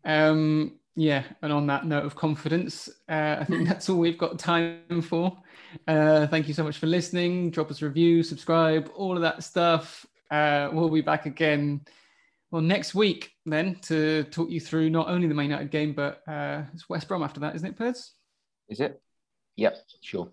[0.05, 4.39] Um, yeah, and on that note of confidence, uh, I think that's all we've got
[4.39, 5.37] time for.
[5.87, 7.51] Uh, thank you so much for listening.
[7.51, 10.05] Drop us a review, subscribe, all of that stuff.
[10.31, 11.81] Uh, we'll be back again.
[12.51, 16.21] Well, next week then to talk you through not only the Man United game, but
[16.27, 18.13] uh, it's West Brom after that, isn't it, Purds?
[18.69, 19.01] Is it?
[19.57, 20.29] Yep, sure.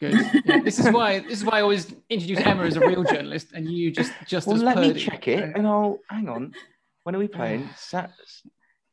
[0.00, 0.14] Good.
[0.44, 3.52] Yeah, this is why this is why I always introduce Emma as a real journalist,
[3.54, 6.54] and you just just Well, as let me check it, and I'll hang on.
[7.04, 7.68] When are we playing?
[7.76, 8.12] Sat-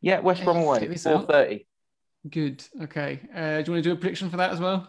[0.02, 1.68] yeah, West Brom away, four thirty.
[2.30, 2.64] Good.
[2.84, 3.22] Okay.
[3.34, 4.88] Uh, do you want to do a prediction for that as well?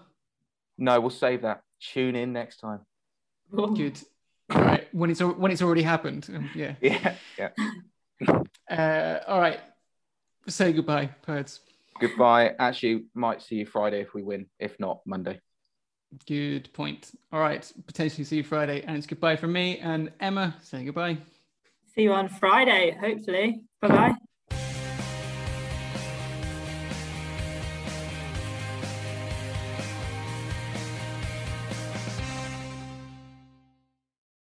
[0.76, 1.62] No, we'll save that.
[1.80, 2.80] Tune in next time.
[3.54, 4.00] Good.
[4.50, 4.86] All right.
[4.92, 6.28] When it's al- when it's already happened.
[6.34, 6.74] Um, yeah.
[6.82, 7.50] Yeah, yeah.
[8.70, 9.58] Uh, all right.
[10.46, 11.60] Say goodbye, Purds
[12.00, 12.54] Goodbye.
[12.58, 14.46] Actually, might see you Friday if we win.
[14.58, 15.40] If not, Monday.
[16.26, 17.10] Good point.
[17.32, 17.70] All right.
[17.86, 20.56] Potentially see you Friday, and it's goodbye from me and Emma.
[20.62, 21.18] Say goodbye.
[21.94, 23.62] See you on Friday, hopefully.
[23.80, 24.14] Bye bye.